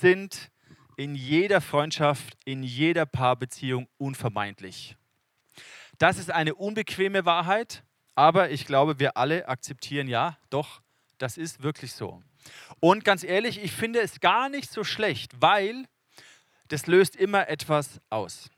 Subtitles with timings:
[0.00, 0.50] Sind
[0.96, 4.96] in jeder Freundschaft, in jeder Paarbeziehung unvermeidlich.
[5.98, 7.82] Das ist eine unbequeme Wahrheit,
[8.14, 10.80] aber ich glaube, wir alle akzeptieren, ja, doch,
[11.18, 12.22] das ist wirklich so.
[12.80, 15.84] Und ganz ehrlich, ich finde es gar nicht so schlecht, weil
[16.68, 18.48] das löst immer etwas aus.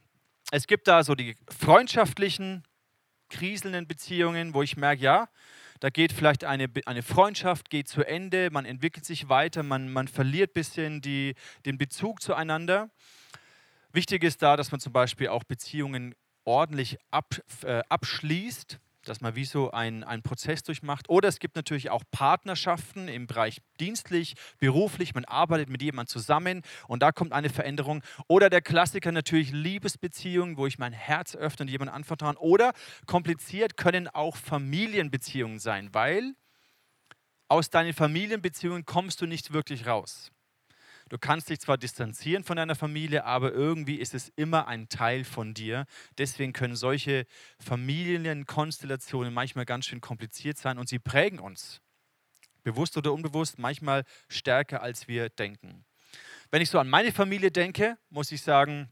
[0.53, 2.63] Es gibt da so die freundschaftlichen,
[3.31, 5.29] kriselnden Beziehungen, wo ich merke, ja,
[5.83, 10.07] da geht vielleicht eine, eine Freundschaft, geht zu Ende, man entwickelt sich weiter, man, man
[10.07, 11.35] verliert ein bisschen die,
[11.67, 12.89] den Bezug zueinander.
[13.93, 16.15] Wichtig ist da, dass man zum Beispiel auch Beziehungen
[16.45, 18.79] ordentlich ab, äh, abschließt
[19.09, 21.09] dass man wie so einen, Prozess durchmacht.
[21.09, 26.63] Oder es gibt natürlich auch Partnerschaften im Bereich dienstlich, beruflich, man arbeitet mit jemandem zusammen
[26.87, 28.03] und da kommt eine Veränderung.
[28.29, 32.37] Oder der Klassiker natürlich Liebesbeziehungen, wo ich mein Herz öffne und jemanden anvertrauen.
[32.37, 32.73] Oder
[33.07, 36.35] kompliziert können auch Familienbeziehungen sein, weil
[37.49, 40.31] aus deinen Familienbeziehungen kommst du nicht wirklich raus.
[41.13, 45.25] Du kannst dich zwar distanzieren von deiner Familie, aber irgendwie ist es immer ein Teil
[45.25, 45.85] von dir.
[46.17, 47.27] Deswegen können solche
[47.59, 51.83] Familienkonstellationen manchmal ganz schön kompliziert sein und sie prägen uns.
[52.63, 55.85] Bewusst oder unbewusst, manchmal stärker als wir denken.
[56.51, 58.91] Wenn ich so an meine Familie denke, muss ich sagen,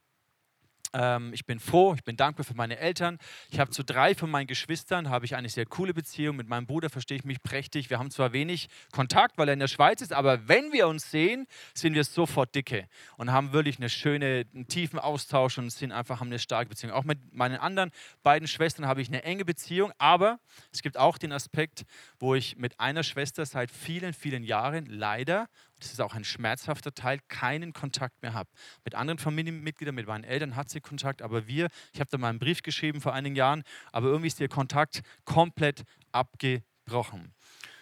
[0.92, 3.18] ähm, ich bin froh, ich bin dankbar für meine Eltern.
[3.50, 6.36] Ich habe zu drei von meinen Geschwistern habe ich eine sehr coole Beziehung.
[6.36, 7.90] Mit meinem Bruder verstehe ich mich prächtig.
[7.90, 11.10] Wir haben zwar wenig Kontakt, weil er in der Schweiz ist, aber wenn wir uns
[11.10, 15.92] sehen, sind wir sofort dicke und haben wirklich eine schöne, einen tiefen Austausch und sind
[15.92, 16.92] einfach haben eine starke Beziehung.
[16.92, 17.90] Auch mit meinen anderen
[18.22, 20.40] beiden Schwestern habe ich eine enge Beziehung, aber
[20.72, 21.84] es gibt auch den Aspekt,
[22.18, 25.48] wo ich mit einer Schwester seit vielen, vielen Jahren leider
[25.80, 28.50] das ist auch ein schmerzhafter Teil, keinen Kontakt mehr habe.
[28.84, 32.28] Mit anderen Familienmitgliedern, mit meinen Eltern hat sie Kontakt, aber wir, ich habe da mal
[32.28, 37.34] einen Brief geschrieben vor einigen Jahren, aber irgendwie ist der Kontakt komplett abgebrochen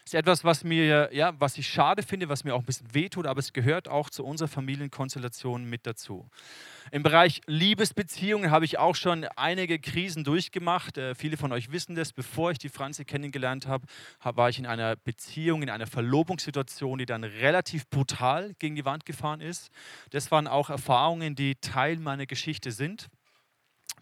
[0.09, 3.27] ist etwas, was mir, ja, was ich schade finde, was mir auch ein bisschen wehtut,
[3.27, 6.31] aber es gehört auch zu unserer Familienkonstellation mit dazu.
[6.91, 10.97] Im Bereich Liebesbeziehungen habe ich auch schon einige Krisen durchgemacht.
[10.97, 12.15] Äh, viele von euch wissen das.
[12.15, 13.87] Bevor ich die Franzi kennengelernt habe,
[14.23, 19.05] war ich in einer Beziehung, in einer Verlobungssituation, die dann relativ brutal gegen die Wand
[19.05, 19.71] gefahren ist.
[20.09, 23.11] Das waren auch Erfahrungen, die Teil meiner Geschichte sind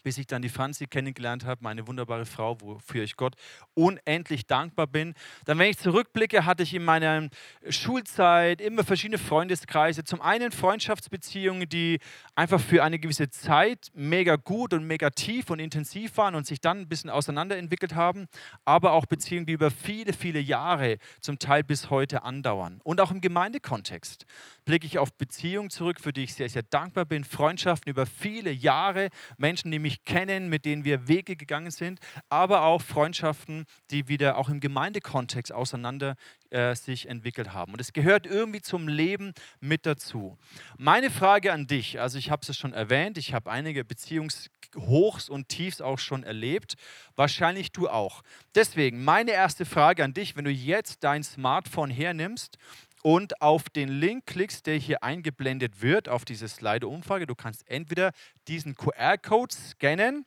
[0.06, 3.34] bis ich dann die Franzi kennengelernt habe, meine wunderbare Frau, wofür ich Gott
[3.74, 5.14] unendlich dankbar bin.
[5.46, 7.28] Dann, wenn ich zurückblicke, hatte ich in meiner
[7.68, 10.04] Schulzeit immer verschiedene Freundeskreise.
[10.04, 11.98] Zum einen Freundschaftsbeziehungen, die
[12.36, 16.60] einfach für eine gewisse Zeit mega gut und mega tief und intensiv waren und sich
[16.60, 18.28] dann ein bisschen auseinanderentwickelt haben,
[18.64, 22.80] aber auch Beziehungen, die über viele, viele Jahre, zum Teil bis heute andauern.
[22.84, 24.24] Und auch im Gemeindekontext
[24.64, 27.24] blicke ich auf Beziehungen zurück, für die ich sehr, sehr dankbar bin.
[27.24, 32.00] Freundschaften über viele Jahre, Menschen, die mich mich kennen, mit denen wir Wege gegangen sind,
[32.28, 36.16] aber auch Freundschaften, die wieder auch im Gemeindekontext auseinander
[36.50, 37.72] äh, sich entwickelt haben.
[37.72, 40.38] Und es gehört irgendwie zum Leben mit dazu.
[40.76, 45.48] Meine Frage an dich, also ich habe es schon erwähnt, ich habe einige Beziehungshochs und
[45.48, 46.74] Tiefs auch schon erlebt,
[47.14, 48.22] wahrscheinlich du auch.
[48.54, 52.58] Deswegen meine erste Frage an dich, wenn du jetzt dein Smartphone hernimmst
[53.06, 57.28] und auf den Link klickst, der hier eingeblendet wird, auf diese Slide-Umfrage.
[57.28, 58.10] Du kannst entweder
[58.48, 60.26] diesen QR-Code scannen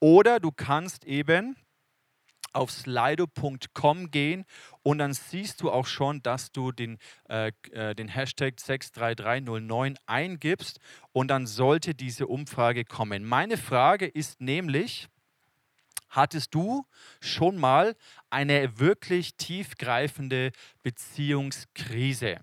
[0.00, 1.54] oder du kannst eben
[2.54, 4.46] auf slido.com gehen
[4.82, 6.96] und dann siehst du auch schon, dass du den,
[7.28, 10.80] äh, äh den Hashtag 63309 eingibst
[11.12, 13.26] und dann sollte diese Umfrage kommen.
[13.26, 15.08] Meine Frage ist nämlich,
[16.14, 16.86] Hattest du
[17.20, 17.96] schon mal
[18.30, 20.52] eine wirklich tiefgreifende
[20.84, 22.40] Beziehungskrise?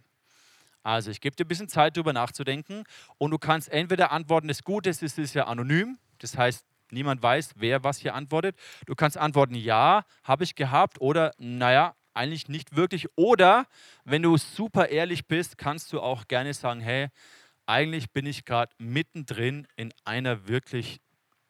[0.83, 2.83] Also ich gebe dir ein bisschen Zeit, darüber nachzudenken
[3.17, 7.23] und du kannst entweder antworten, das Gute ist, es ist ja anonym, das heißt, niemand
[7.23, 8.57] weiß, wer was hier antwortet.
[8.87, 13.07] Du kannst antworten, ja, habe ich gehabt oder naja, eigentlich nicht wirklich.
[13.15, 13.67] Oder
[14.03, 17.07] wenn du super ehrlich bist, kannst du auch gerne sagen, hey,
[17.65, 20.99] eigentlich bin ich gerade mittendrin in einer wirklich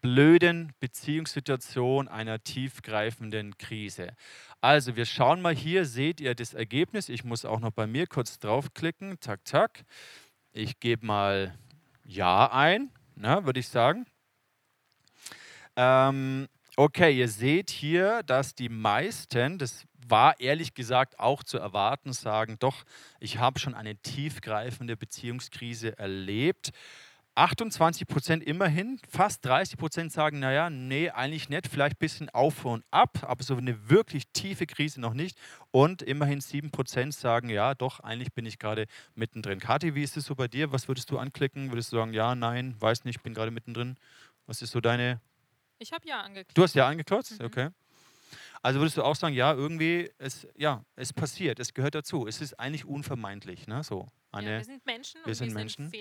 [0.02, 4.16] blöden Beziehungssituation einer tiefgreifenden Krise.
[4.60, 7.10] Also wir schauen mal hier, seht ihr das Ergebnis.
[7.10, 9.20] Ich muss auch noch bei mir kurz draufklicken.
[9.22, 9.84] Zack, zack.
[10.52, 11.58] Ich gebe mal
[12.04, 14.06] Ja ein, würde ich sagen.
[15.76, 22.12] Ähm, okay, ihr seht hier, dass die meisten, das war ehrlich gesagt auch zu erwarten,
[22.12, 22.84] sagen, doch,
[23.20, 26.72] ich habe schon eine tiefgreifende Beziehungskrise erlebt.
[27.36, 32.66] 28 Prozent immerhin, fast 30 Prozent sagen, naja, nee, eigentlich nicht, vielleicht ein bisschen auf
[32.66, 35.38] und ab, aber so eine wirklich tiefe Krise noch nicht.
[35.72, 38.86] Und immerhin 7 Prozent sagen, ja, doch, eigentlich bin ich gerade
[39.16, 39.60] mittendrin.
[39.60, 40.72] Kathi, wie ist es so bei dir?
[40.74, 41.72] Was würdest du anklicken?
[41.72, 43.96] Würdest du sagen, ja, nein, weiß nicht, bin gerade mittendrin?
[44.46, 45.22] Was ist so deine...
[45.80, 46.58] Ich habe ja angeklickt.
[46.58, 47.40] Du hast ja angeklickt?
[47.40, 47.46] Mhm.
[47.46, 47.70] Okay.
[48.62, 52.28] Also würdest du auch sagen, ja, irgendwie, es, ja, es passiert, es gehört dazu.
[52.28, 53.68] Es ist eigentlich unvermeidlich.
[53.68, 53.84] Ne?
[53.84, 55.90] So, eine, ja, wir sind Menschen wir und sind wir Menschen.
[55.90, 55.94] sind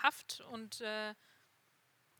[0.00, 1.14] fehlerhaft und äh,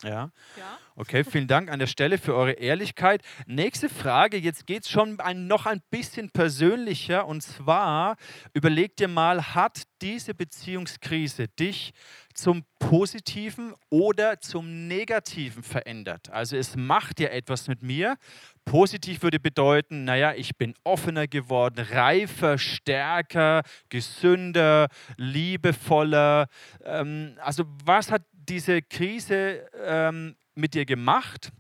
[0.03, 0.31] ja.
[0.57, 0.79] ja.
[0.97, 3.23] Okay, vielen Dank an der Stelle für eure Ehrlichkeit.
[3.47, 8.17] Nächste Frage, jetzt geht es schon ein, noch ein bisschen persönlicher und zwar
[8.55, 11.93] überleg dir mal, hat diese Beziehungskrise dich
[12.33, 16.31] zum Positiven oder zum Negativen verändert?
[16.31, 18.17] Also es macht ja etwas mit mir.
[18.65, 26.47] Positiv würde bedeuten, naja, ich bin offener geworden, reifer, stärker, gesünder, liebevoller.
[26.85, 31.51] Ähm, also was hat diese Krise ähm, mit dir gemacht?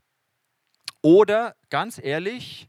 [1.03, 2.69] Oder ganz ehrlich,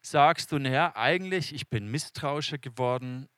[0.00, 3.28] sagst du, naja, eigentlich, ich bin misstrauischer geworden,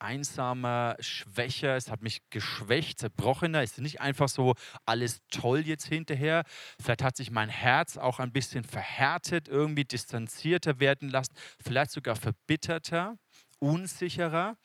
[0.00, 3.62] einsamer, schwächer, es hat mich geschwächt, zerbrochener.
[3.62, 4.54] Es ist nicht einfach so
[4.86, 6.44] alles toll jetzt hinterher.
[6.80, 12.16] Vielleicht hat sich mein Herz auch ein bisschen verhärtet, irgendwie distanzierter werden lassen, vielleicht sogar
[12.16, 13.16] verbitterter,
[13.58, 14.56] unsicherer.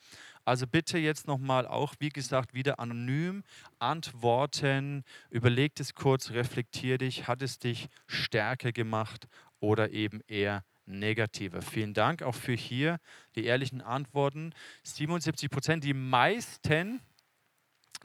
[0.44, 3.42] Also bitte jetzt nochmal auch, wie gesagt, wieder anonym
[3.80, 5.02] antworten.
[5.28, 7.26] Überleg es kurz, reflektier dich.
[7.26, 9.26] Hat es dich stärker gemacht
[9.58, 11.62] oder eben eher negativer?
[11.62, 12.98] Vielen Dank auch für hier
[13.34, 14.52] die ehrlichen Antworten.
[14.84, 17.00] 77 Prozent, die meisten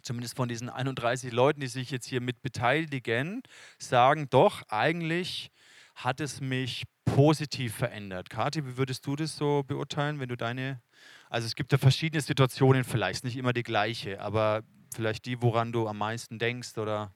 [0.04, 3.44] zumindest von diesen 31 Leuten, die sich jetzt hier mit beteiligen,
[3.78, 5.52] sagen doch, eigentlich
[5.94, 8.30] hat es mich positiv verändert.
[8.30, 10.82] Kathi, wie würdest du das so beurteilen, wenn du deine
[11.32, 14.64] also es gibt ja verschiedene Situationen, vielleicht nicht immer die gleiche, aber
[14.94, 17.16] vielleicht die, woran du am meisten denkst oder.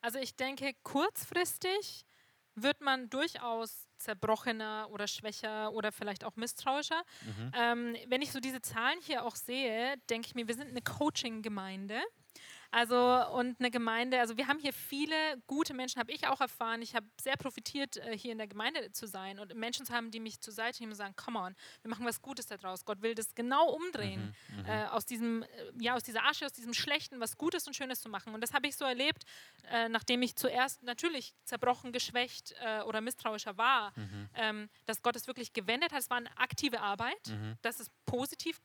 [0.00, 2.06] Also ich denke, kurzfristig
[2.54, 7.02] wird man durchaus zerbrochener oder schwächer oder vielleicht auch misstrauischer.
[7.22, 7.52] Mhm.
[7.54, 10.82] Ähm, wenn ich so diese Zahlen hier auch sehe, denke ich mir, wir sind eine
[10.82, 12.00] Coaching-Gemeinde.
[12.76, 16.82] Also und eine Gemeinde, also wir haben hier viele gute Menschen, habe ich auch erfahren.
[16.82, 20.10] Ich habe sehr profitiert, äh, hier in der Gemeinde zu sein und Menschen zu haben,
[20.10, 22.84] die mich zur Seite nehmen und sagen, come on, wir machen was Gutes daraus.
[22.84, 24.66] Gott will das genau umdrehen, mhm, mhm.
[24.66, 25.46] äh, aus diesem, äh,
[25.80, 28.34] ja, aus dieser Asche, aus diesem Schlechten, was Gutes und Schönes zu machen.
[28.34, 29.24] Und das habe ich so erlebt,
[29.70, 34.28] äh, nachdem ich zuerst natürlich zerbrochen, geschwächt äh, oder misstrauischer war, mhm.
[34.34, 36.00] ähm, dass Gott es wirklich gewendet hat.
[36.00, 37.56] Es war eine aktive Arbeit, mhm.
[37.62, 38.60] dass es positiv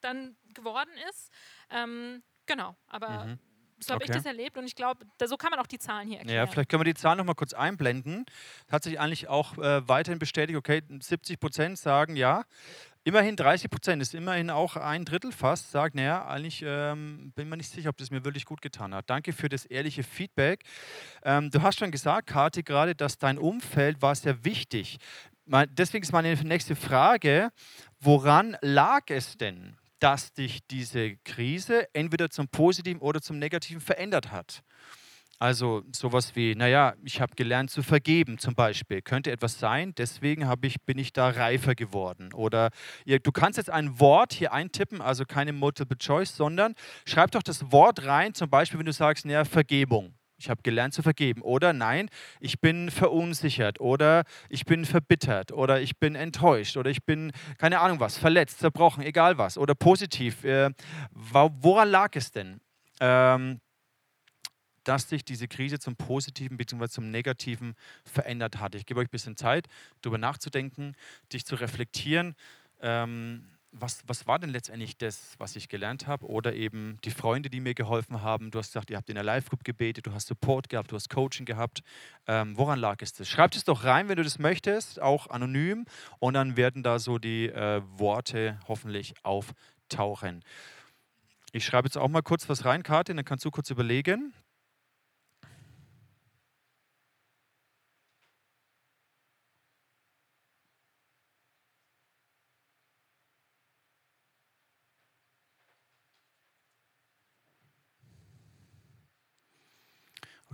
[0.00, 1.30] dann geworden ist.
[1.70, 3.38] Ähm, Genau, aber mhm.
[3.78, 4.12] so habe okay.
[4.12, 6.36] ich das erlebt und ich glaube, so kann man auch die Zahlen hier erklären.
[6.36, 8.26] Ja, vielleicht können wir die Zahlen noch mal kurz einblenden.
[8.70, 12.44] Hat sich eigentlich auch äh, weiterhin bestätigt, okay, 70 Prozent sagen ja.
[13.06, 17.58] Immerhin 30 Prozent ist immerhin auch ein Drittel fast, sagt, naja, eigentlich ähm, bin mir
[17.58, 19.10] nicht sicher, ob das mir wirklich gut getan hat.
[19.10, 20.64] Danke für das ehrliche Feedback.
[21.22, 24.96] Ähm, du hast schon gesagt, Kathi, gerade, dass dein Umfeld war sehr wichtig.
[25.46, 27.50] Deswegen ist meine nächste Frage,
[28.00, 29.76] woran lag es denn?
[29.98, 34.62] Dass dich diese Krise entweder zum Positiven oder zum Negativen verändert hat.
[35.38, 40.48] Also sowas wie, naja, ich habe gelernt zu vergeben zum Beispiel, könnte etwas sein, deswegen
[40.62, 42.32] ich, bin ich da reifer geworden.
[42.32, 42.70] Oder
[43.04, 46.74] ihr, du kannst jetzt ein Wort hier eintippen, also keine Multiple Choice, sondern
[47.06, 50.14] schreib doch das Wort rein, zum Beispiel, wenn du sagst, naja, Vergebung.
[50.44, 51.40] Ich habe gelernt zu vergeben.
[51.40, 57.02] Oder nein, ich bin verunsichert oder ich bin verbittert oder ich bin enttäuscht oder ich
[57.04, 59.56] bin, keine Ahnung was, verletzt, zerbrochen, egal was.
[59.56, 60.44] Oder positiv.
[60.44, 60.70] Äh,
[61.12, 62.60] woran lag es denn?
[63.00, 63.60] Ähm,
[64.84, 66.88] dass sich diese Krise zum Positiven bzw.
[66.88, 68.74] zum Negativen verändert hat.
[68.74, 69.66] Ich gebe euch ein bisschen Zeit,
[70.02, 70.94] darüber nachzudenken,
[71.32, 72.34] dich zu reflektieren.
[72.82, 76.26] Ähm, was, was war denn letztendlich das, was ich gelernt habe?
[76.26, 78.50] Oder eben die Freunde, die mir geholfen haben.
[78.50, 81.10] Du hast gesagt, ihr habt in der Live-Group gebetet, du hast Support gehabt, du hast
[81.10, 81.82] Coaching gehabt.
[82.26, 83.28] Ähm, woran lag es das?
[83.28, 85.84] Schreib es doch rein, wenn du das möchtest, auch anonym.
[86.20, 90.44] Und dann werden da so die äh, Worte hoffentlich auftauchen.
[91.52, 94.32] Ich schreibe jetzt auch mal kurz was rein, Kathi, dann kannst du kurz überlegen.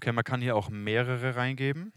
[0.02, 1.92] Okay, man kann hier auch mehrere reingeben.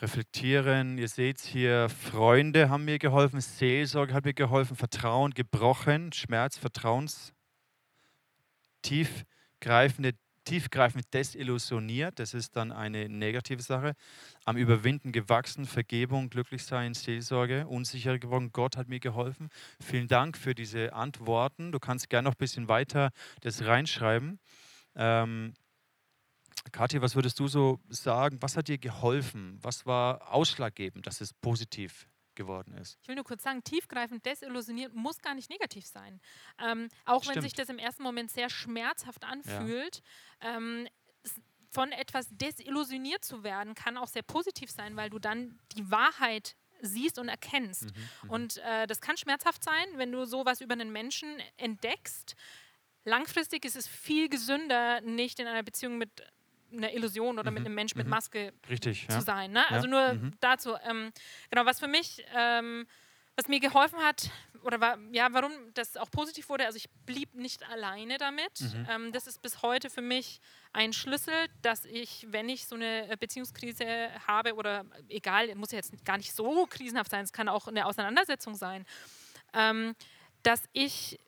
[0.00, 6.56] Reflektieren, ihr seht hier, Freunde haben mir geholfen, Seelsorge hat mir geholfen, Vertrauen gebrochen, Schmerz,
[6.56, 7.32] Vertrauens,
[8.82, 10.12] tiefgreifende,
[10.44, 13.94] tiefgreifend desillusioniert, das ist dann eine negative Sache.
[14.44, 19.48] Am Überwinden gewachsen, Vergebung, Glücklichsein, Seelsorge, unsicher geworden, Gott hat mir geholfen.
[19.80, 21.72] Vielen Dank für diese Antworten.
[21.72, 24.38] Du kannst gerne noch ein bisschen weiter das reinschreiben.
[24.96, 25.54] Ähm,
[26.72, 28.40] Kathi, was würdest du so sagen?
[28.40, 29.58] Was hat dir geholfen?
[29.62, 32.98] Was war ausschlaggebend, dass es positiv geworden ist?
[33.02, 36.20] Ich will nur kurz sagen, tiefgreifend desillusioniert muss gar nicht negativ sein.
[36.58, 37.36] Ähm, auch Stimmt.
[37.36, 40.02] wenn sich das im ersten Moment sehr schmerzhaft anfühlt.
[40.42, 40.56] Ja.
[40.56, 40.88] Ähm,
[41.70, 46.56] von etwas desillusioniert zu werden, kann auch sehr positiv sein, weil du dann die Wahrheit
[46.80, 47.84] siehst und erkennst.
[47.84, 47.90] Mhm,
[48.22, 48.30] mhm.
[48.30, 52.34] und äh, das kann schmerzhaft sein, wenn du sowas über einen Menschen entdeckst.
[53.06, 56.10] Langfristig ist es viel gesünder, nicht in einer Beziehung mit
[56.72, 57.54] einer Illusion oder mhm.
[57.54, 58.10] mit einem Menschen mit mhm.
[58.10, 59.20] Maske Richtig, zu ja.
[59.20, 59.52] sein.
[59.52, 59.68] Ne?
[59.70, 60.32] Also nur mhm.
[60.40, 60.74] dazu.
[60.84, 61.12] Ähm,
[61.48, 62.84] genau, was für mich, ähm,
[63.36, 64.28] was mir geholfen hat,
[64.64, 68.60] oder war, ja, warum das auch positiv wurde, also ich blieb nicht alleine damit.
[68.60, 68.86] Mhm.
[68.90, 70.40] Ähm, das ist bis heute für mich
[70.72, 73.86] ein Schlüssel, dass ich, wenn ich so eine Beziehungskrise
[74.26, 77.86] habe oder egal, muss ja jetzt gar nicht so krisenhaft sein, es kann auch eine
[77.86, 78.84] Auseinandersetzung sein,
[79.54, 79.94] ähm,
[80.42, 81.20] dass ich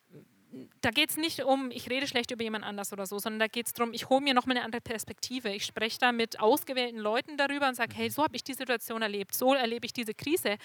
[0.80, 3.46] da geht es nicht um, ich rede schlecht über jemand anders oder so, sondern da
[3.46, 5.50] geht es darum, ich hole mir nochmal eine andere Perspektive.
[5.50, 9.02] Ich spreche da mit ausgewählten Leuten darüber und sage, hey, so habe ich die Situation
[9.02, 10.56] erlebt, so erlebe ich diese Krise.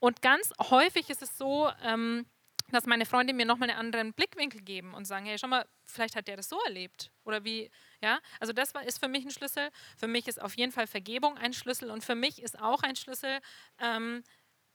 [0.00, 2.26] Und ganz häufig ist es so, ähm,
[2.72, 6.16] dass meine Freunde mir nochmal einen anderen Blickwinkel geben und sagen, hey, schau mal, vielleicht
[6.16, 7.12] hat der das so erlebt.
[7.24, 7.70] Oder wie,
[8.02, 9.68] ja, also das ist für mich ein Schlüssel.
[9.96, 12.96] Für mich ist auf jeden Fall Vergebung ein Schlüssel und für mich ist auch ein
[12.96, 13.38] Schlüssel,
[13.78, 14.24] ähm,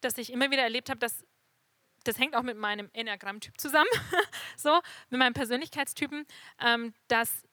[0.01, 1.25] dass ich immer wieder erlebt habe, dass
[2.07, 3.89] das hängt auch mit meinem Enneagramm-Typ zusammen,
[4.57, 6.25] so, mit meinem Persönlichkeitstypen,
[6.59, 7.43] ähm, dass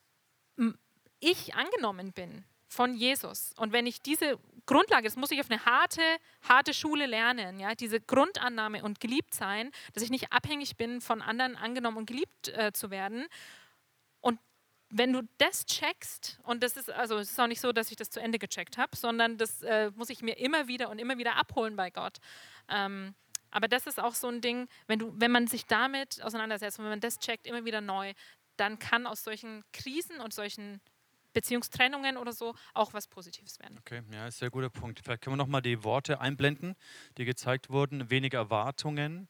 [1.21, 3.53] ich angenommen bin von Jesus.
[3.57, 6.03] Und wenn ich diese Grundlage, das muss ich auf eine harte,
[6.49, 11.23] harte Schule lernen, ja, diese Grundannahme und geliebt sein, dass ich nicht abhängig bin, von
[11.23, 13.27] anderen angenommen und geliebt äh, zu werden.
[14.21, 14.41] Und
[14.91, 17.97] wenn du das checkst, und das ist, also es ist auch nicht so, dass ich
[17.97, 21.19] das zu Ende gecheckt habe, sondern das äh, muss ich mir immer wieder und immer
[21.19, 22.19] wieder abholen bei Gott.
[22.69, 23.15] Ähm,
[23.55, 26.85] aber das ist auch so ein Ding, wenn, du, wenn man sich damit auseinandersetzt und
[26.87, 28.13] wenn man das checkt immer wieder neu,
[28.57, 30.81] dann kann aus solchen Krisen und solchen
[31.35, 33.79] Beziehungstrennungen oder so auch was Positives werden.
[33.79, 35.01] Okay, ja, sehr guter Punkt.
[35.05, 36.75] Vielleicht können wir nochmal die Worte einblenden,
[37.17, 38.11] die gezeigt wurden.
[38.11, 39.29] Weniger Erwartungen,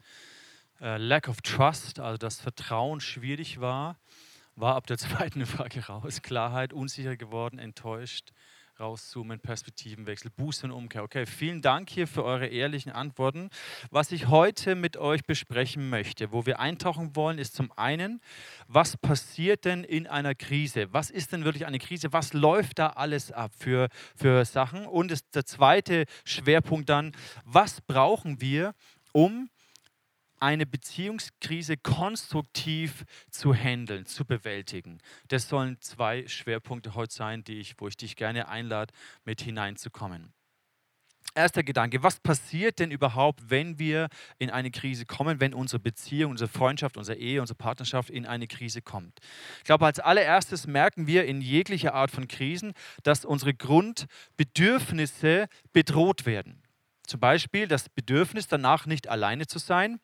[0.81, 3.99] äh, Lack of Trust, also dass Vertrauen schwierig war,
[4.57, 4.97] war ab der
[5.37, 6.23] zweiten Frage raus.
[6.23, 8.33] Klarheit, unsicher geworden, enttäuscht,
[8.81, 11.05] rauszoomen, Perspektivenwechsel, Boost und Umkehr.
[11.05, 13.51] Okay, vielen Dank hier für eure ehrlichen Antworten.
[13.91, 18.21] Was ich heute mit euch besprechen möchte, wo wir eintauchen wollen, ist zum einen,
[18.67, 20.93] was passiert denn in einer Krise?
[20.93, 22.13] Was ist denn wirklich eine Krise?
[22.13, 24.87] Was läuft da alles ab für, für Sachen?
[24.87, 27.13] Und ist der zweite Schwerpunkt dann,
[27.45, 28.75] was brauchen wir,
[29.13, 29.49] um
[30.41, 34.99] eine Beziehungskrise konstruktiv zu handeln, zu bewältigen.
[35.29, 38.93] Das sollen zwei Schwerpunkte heute sein, die ich, wo ich dich gerne einlade,
[39.25, 40.33] mit hineinzukommen.
[41.37, 46.31] Erster Gedanke, was passiert denn überhaupt, wenn wir in eine Krise kommen, wenn unsere Beziehung,
[46.31, 49.19] unsere Freundschaft, unsere Ehe, unsere Partnerschaft in eine Krise kommt?
[49.59, 52.73] Ich glaube, als allererstes merken wir in jeglicher Art von Krisen,
[53.03, 56.63] dass unsere Grundbedürfnisse bedroht werden.
[57.07, 60.01] Zum Beispiel das Bedürfnis danach nicht alleine zu sein,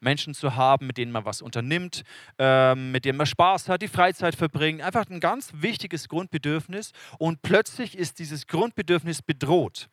[0.00, 2.02] Menschen zu haben, mit denen man was unternimmt,
[2.38, 4.82] ähm, mit denen man Spaß hat, die Freizeit verbringt.
[4.82, 6.92] Einfach ein ganz wichtiges Grundbedürfnis.
[7.18, 9.88] Und plötzlich ist dieses Grundbedürfnis bedroht.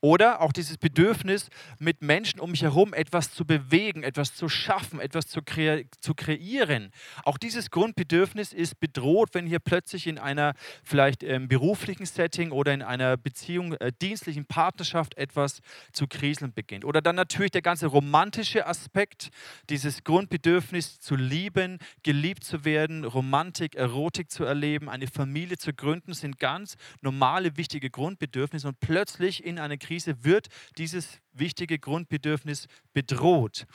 [0.00, 1.48] Oder auch dieses Bedürfnis,
[1.80, 6.14] mit Menschen um mich herum etwas zu bewegen, etwas zu schaffen, etwas zu, kre zu
[6.14, 6.92] kreieren.
[7.24, 12.72] Auch dieses Grundbedürfnis ist bedroht, wenn hier plötzlich in einer vielleicht ähm, beruflichen Setting oder
[12.72, 15.62] in einer Beziehung, äh, dienstlichen Partnerschaft etwas
[15.92, 16.84] zu kriseln beginnt.
[16.84, 19.30] Oder dann natürlich der ganze romantische Aspekt,
[19.68, 26.14] dieses Grundbedürfnis zu lieben, geliebt zu werden, Romantik, Erotik zu erleben, eine Familie zu gründen,
[26.14, 33.66] sind ganz normale, wichtige Grundbedürfnisse und plötzlich in eine Krise wird dieses wichtige Grundbedürfnis bedroht.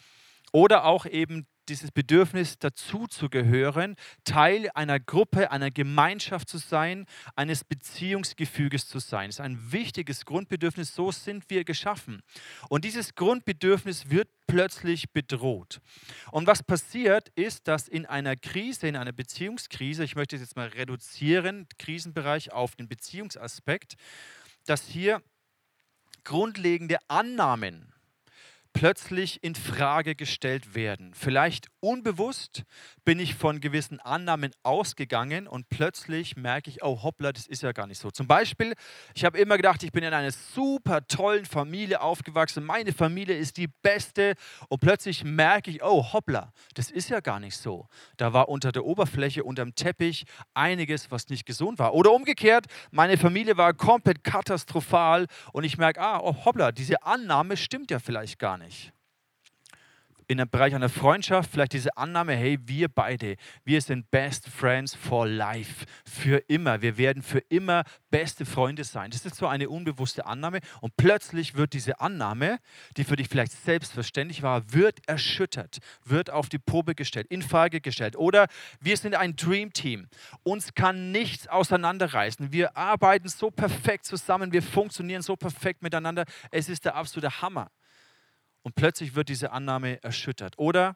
[0.52, 7.08] Oder auch eben dieses Bedürfnis dazu zu gehören, Teil einer Gruppe, einer Gemeinschaft zu sein,
[7.36, 9.30] eines Beziehungsgefüges zu sein.
[9.30, 12.22] Das ist ein wichtiges Grundbedürfnis, so sind wir geschaffen.
[12.70, 15.80] Und dieses Grundbedürfnis wird plötzlich bedroht.
[16.32, 20.56] Und was passiert ist, dass in einer Krise, in einer Beziehungskrise, ich möchte es jetzt
[20.56, 23.96] mal reduzieren, Krisenbereich auf den Beziehungsaspekt,
[24.66, 25.22] dass hier
[26.24, 27.93] grundlegende Annahmen
[28.74, 31.14] plötzlich in Frage gestellt werden.
[31.14, 32.64] Vielleicht unbewusst
[33.06, 37.72] bin ich von gewissen Annahmen ausgegangen und plötzlich merke ich, oh hoppla, das ist ja
[37.72, 38.10] gar nicht so.
[38.12, 38.74] Zum Beispiel,
[39.14, 43.58] ich habe immer gedacht, ich bin in einer super tollen Familie aufgewachsen, meine Familie ist
[43.58, 44.34] die beste
[44.70, 47.88] und plötzlich merke ich, oh hoppla, das ist ja gar nicht so.
[48.18, 51.94] Da war unter der Oberfläche, unterm Teppich einiges, was nicht gesund war.
[51.94, 57.56] Oder umgekehrt, meine Familie war komplett katastrophal und ich merke, ah, oh hoppla, diese Annahme
[57.56, 58.94] stimmt ja vielleicht gar nicht nicht.
[60.28, 64.96] in einem Bereich einer Freundschaft vielleicht diese Annahme, hey, wir beide, wir sind best friends
[64.96, 66.82] for life, für immer.
[66.82, 69.12] Wir werden für immer beste Freunde sein.
[69.12, 72.60] Das ist so eine unbewusste Annahme und plötzlich wird diese Annahme,
[72.98, 77.82] die für dich vielleicht selbstverständlich war, wird erschüttert, wird auf die Probe gestellt, in Frage
[77.82, 78.16] gestellt.
[78.16, 78.48] Oder
[78.80, 80.08] wir sind ein Dream Team.
[80.44, 82.52] Uns kann nichts auseinanderreißen.
[82.52, 86.26] Wir arbeiten so perfekt zusammen, wir funktionieren so perfekt miteinander.
[86.52, 87.70] Es ist der absolute Hammer
[88.64, 90.58] und plötzlich wird diese Annahme erschüttert.
[90.58, 90.96] Oder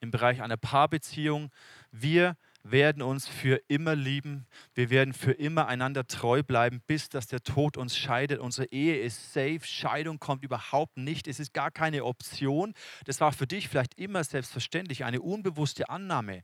[0.00, 1.50] im Bereich einer Paarbeziehung,
[1.90, 7.26] wir werden uns für immer lieben, wir werden für immer einander treu bleiben, bis dass
[7.26, 8.40] der Tod uns scheidet.
[8.40, 12.74] Unsere Ehe ist safe, Scheidung kommt überhaupt nicht, es ist gar keine Option.
[13.04, 16.42] Das war für dich vielleicht immer selbstverständlich, eine unbewusste Annahme,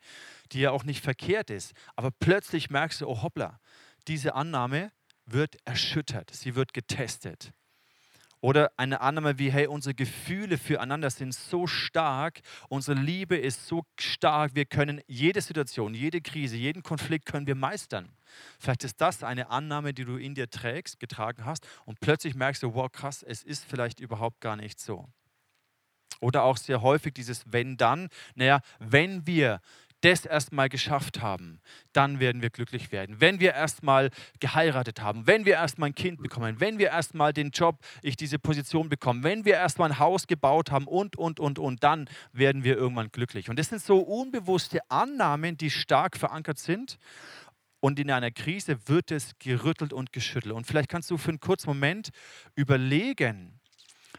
[0.53, 1.73] die ja auch nicht verkehrt ist.
[1.97, 3.59] Aber plötzlich merkst du, oh hoppla,
[4.07, 4.93] diese Annahme
[5.27, 7.53] wird erschüttert, sie wird getestet.
[8.43, 13.85] Oder eine Annahme wie, hey, unsere Gefühle füreinander sind so stark, unsere Liebe ist so
[13.97, 18.09] stark, wir können jede Situation, jede Krise, jeden Konflikt können wir meistern.
[18.59, 22.65] Vielleicht ist das eine Annahme, die du in dir trägst, getragen hast und plötzlich merkst
[22.65, 25.09] du, wow, krass, es ist vielleicht überhaupt gar nicht so.
[26.21, 29.61] Oder auch sehr häufig dieses Wenn dann, naja, wenn wir
[30.03, 31.61] das erstmal geschafft haben,
[31.93, 33.21] dann werden wir glücklich werden.
[33.21, 37.51] Wenn wir erstmal geheiratet haben, wenn wir erstmal ein Kind bekommen, wenn wir erstmal den
[37.51, 41.59] Job, ich diese Position bekomme, wenn wir erstmal ein Haus gebaut haben und, und, und,
[41.59, 43.49] und, dann werden wir irgendwann glücklich.
[43.49, 46.99] Und das sind so unbewusste Annahmen, die stark verankert sind.
[47.81, 50.55] Und in einer Krise wird es gerüttelt und geschüttelt.
[50.55, 52.11] Und vielleicht kannst du für einen kurzen Moment
[52.55, 53.61] überlegen,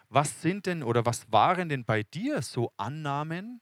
[0.09, 3.61] was sind denn oder was waren denn bei dir so Annahmen,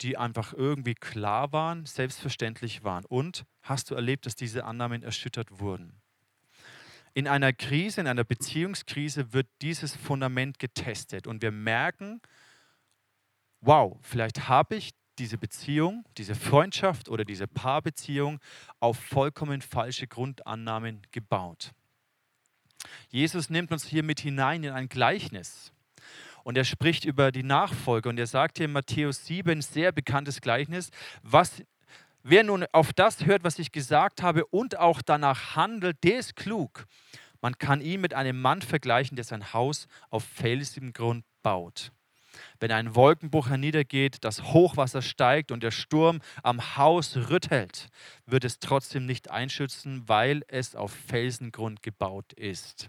[0.00, 3.04] die einfach irgendwie klar waren, selbstverständlich waren.
[3.04, 6.00] Und hast du erlebt, dass diese Annahmen erschüttert wurden?
[7.14, 12.20] In einer Krise, in einer Beziehungskrise wird dieses Fundament getestet und wir merken,
[13.60, 18.38] wow, vielleicht habe ich diese Beziehung, diese Freundschaft oder diese Paarbeziehung
[18.78, 21.72] auf vollkommen falsche Grundannahmen gebaut.
[23.08, 25.72] Jesus nimmt uns hier mit hinein in ein Gleichnis.
[26.48, 28.08] Und er spricht über die Nachfolge.
[28.08, 30.88] Und er sagt hier in Matthäus 7, sehr bekanntes Gleichnis,
[31.22, 31.62] was,
[32.22, 36.36] wer nun auf das hört, was ich gesagt habe und auch danach handelt, der ist
[36.36, 36.86] klug.
[37.42, 41.92] Man kann ihn mit einem Mann vergleichen, der sein Haus auf felsigem Grund baut.
[42.60, 47.88] Wenn ein Wolkenbruch herniedergeht, das Hochwasser steigt und der Sturm am Haus rüttelt,
[48.24, 52.88] wird es trotzdem nicht einschützen, weil es auf Felsengrund gebaut ist.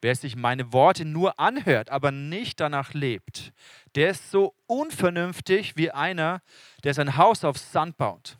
[0.00, 3.52] Wer sich meine Worte nur anhört, aber nicht danach lebt,
[3.94, 6.42] der ist so unvernünftig wie einer,
[6.84, 8.38] der sein Haus auf Sand baut.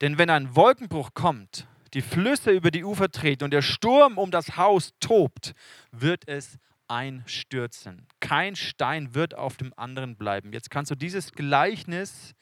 [0.00, 4.30] Denn wenn ein Wolkenbruch kommt, die Flüsse über die Ufer treten und der Sturm um
[4.30, 5.54] das Haus tobt,
[5.92, 6.58] wird es
[6.88, 8.06] einstürzen.
[8.20, 10.52] Kein Stein wird auf dem anderen bleiben.
[10.52, 12.34] Jetzt kannst du dieses Gleichnis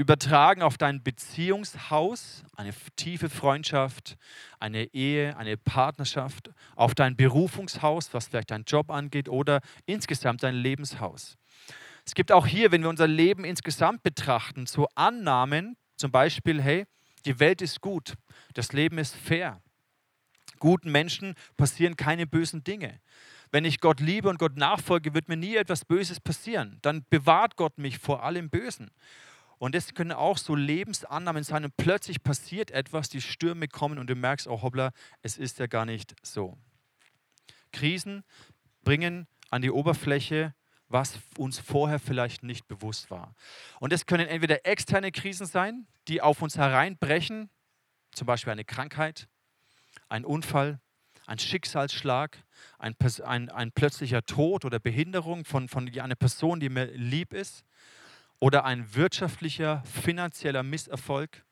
[0.00, 4.16] übertragen auf dein Beziehungshaus, eine tiefe Freundschaft,
[4.58, 10.54] eine Ehe, eine Partnerschaft, auf dein Berufungshaus, was vielleicht dein Job angeht oder insgesamt dein
[10.54, 11.36] Lebenshaus.
[12.06, 16.86] Es gibt auch hier, wenn wir unser Leben insgesamt betrachten, so Annahmen, zum Beispiel, hey,
[17.26, 18.14] die Welt ist gut,
[18.54, 19.60] das Leben ist fair.
[20.60, 23.00] Guten Menschen passieren keine bösen Dinge.
[23.50, 26.78] Wenn ich Gott liebe und Gott nachfolge, wird mir nie etwas Böses passieren.
[26.80, 28.90] Dann bewahrt Gott mich vor allem Bösen.
[29.60, 34.08] Und das können auch so Lebensannahmen sein und plötzlich passiert etwas, die Stürme kommen und
[34.08, 36.56] du merkst, oh hoppla, es ist ja gar nicht so.
[37.70, 38.24] Krisen
[38.84, 40.54] bringen an die Oberfläche,
[40.88, 43.34] was uns vorher vielleicht nicht bewusst war.
[43.80, 47.50] Und es können entweder externe Krisen sein, die auf uns hereinbrechen,
[48.12, 49.28] zum Beispiel eine Krankheit,
[50.08, 50.80] ein Unfall,
[51.26, 52.44] ein Schicksalsschlag,
[52.78, 57.62] ein, ein, ein plötzlicher Tod oder Behinderung von, von einer Person, die mir lieb ist
[58.40, 61.44] oder ein wirtschaftlicher, finanzieller Misserfolg.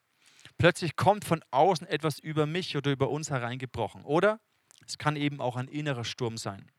[0.57, 4.03] Plötzlich kommt von außen etwas über mich oder über uns hereingebrochen.
[4.03, 4.41] Oder
[4.85, 6.69] es kann eben auch ein innerer Sturm sein.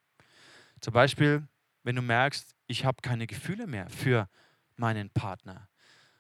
[0.81, 1.46] Zum Beispiel,
[1.85, 4.29] wenn du merkst, ich habe keine Gefühle mehr für
[4.77, 5.68] meinen Partner.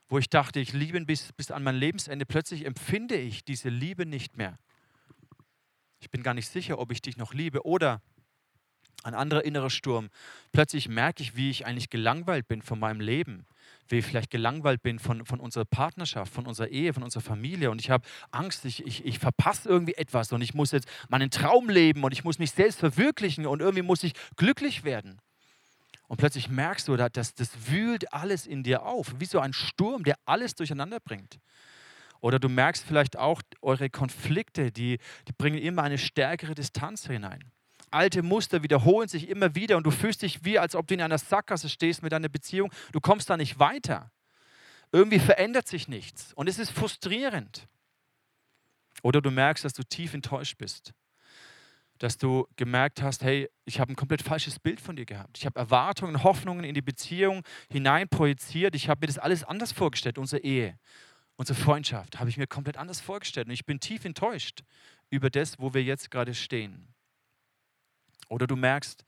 [0.08, 3.68] Wo ich dachte, ich liebe ihn bis, bis an mein Lebensende, plötzlich empfinde ich diese
[3.68, 4.58] Liebe nicht mehr.
[5.98, 7.66] Ich bin gar nicht sicher, ob ich dich noch liebe.
[7.66, 8.00] Oder
[9.02, 10.10] ein anderer innerer Sturm.
[10.52, 13.46] Plötzlich merke ich, wie ich eigentlich gelangweilt bin von meinem Leben
[13.90, 17.70] wie ich vielleicht gelangweilt bin von, von unserer Partnerschaft, von unserer Ehe, von unserer Familie
[17.70, 21.30] und ich habe Angst, ich, ich, ich verpasse irgendwie etwas und ich muss jetzt meinen
[21.30, 25.20] Traum leben und ich muss mich selbst verwirklichen und irgendwie muss ich glücklich werden.
[26.08, 30.02] Und plötzlich merkst du, dass das wühlt alles in dir auf, wie so ein Sturm,
[30.02, 31.38] der alles durcheinander bringt.
[32.20, 34.98] Oder du merkst vielleicht auch, eure Konflikte, die,
[35.28, 37.50] die bringen immer eine stärkere Distanz hinein.
[37.90, 41.02] Alte Muster wiederholen sich immer wieder und du fühlst dich wie, als ob du in
[41.02, 42.72] einer Sackgasse stehst mit deiner Beziehung.
[42.92, 44.10] Du kommst da nicht weiter.
[44.92, 47.68] Irgendwie verändert sich nichts und es ist frustrierend.
[49.02, 50.92] Oder du merkst, dass du tief enttäuscht bist.
[51.98, 55.38] Dass du gemerkt hast, hey, ich habe ein komplett falsches Bild von dir gehabt.
[55.38, 58.74] Ich habe Erwartungen, Hoffnungen in die Beziehung hinein projiziert.
[58.74, 60.78] Ich habe mir das alles anders vorgestellt, unsere Ehe,
[61.36, 63.48] unsere Freundschaft, habe ich mir komplett anders vorgestellt.
[63.48, 64.62] Und ich bin tief enttäuscht
[65.10, 66.88] über das, wo wir jetzt gerade stehen.
[68.30, 69.04] Oder du merkst,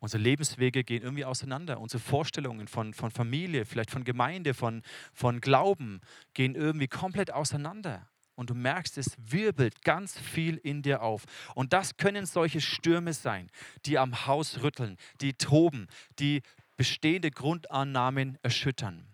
[0.00, 1.80] unsere Lebenswege gehen irgendwie auseinander.
[1.80, 4.82] Unsere Vorstellungen von, von Familie, vielleicht von Gemeinde, von,
[5.14, 6.00] von Glauben
[6.34, 8.06] gehen irgendwie komplett auseinander.
[8.34, 11.24] Und du merkst, es wirbelt ganz viel in dir auf.
[11.54, 13.48] Und das können solche Stürme sein,
[13.86, 15.86] die am Haus rütteln, die toben,
[16.18, 16.42] die
[16.76, 19.06] bestehende Grundannahmen erschüttern.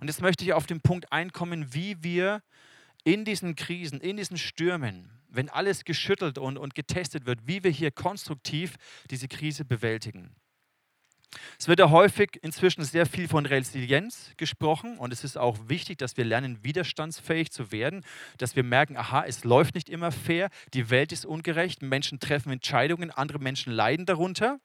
[0.00, 2.42] Und jetzt möchte ich auf den Punkt einkommen, wie wir
[3.04, 7.70] in diesen Krisen, in diesen Stürmen, wenn alles geschüttelt und, und getestet wird, wie wir
[7.70, 8.76] hier konstruktiv
[9.10, 10.34] diese Krise bewältigen.
[11.58, 15.98] Es wird ja häufig inzwischen sehr viel von Resilienz gesprochen und es ist auch wichtig,
[15.98, 18.04] dass wir lernen, widerstandsfähig zu werden,
[18.38, 22.52] dass wir merken, aha, es läuft nicht immer fair, die Welt ist ungerecht, Menschen treffen
[22.52, 24.60] Entscheidungen, andere Menschen leiden darunter.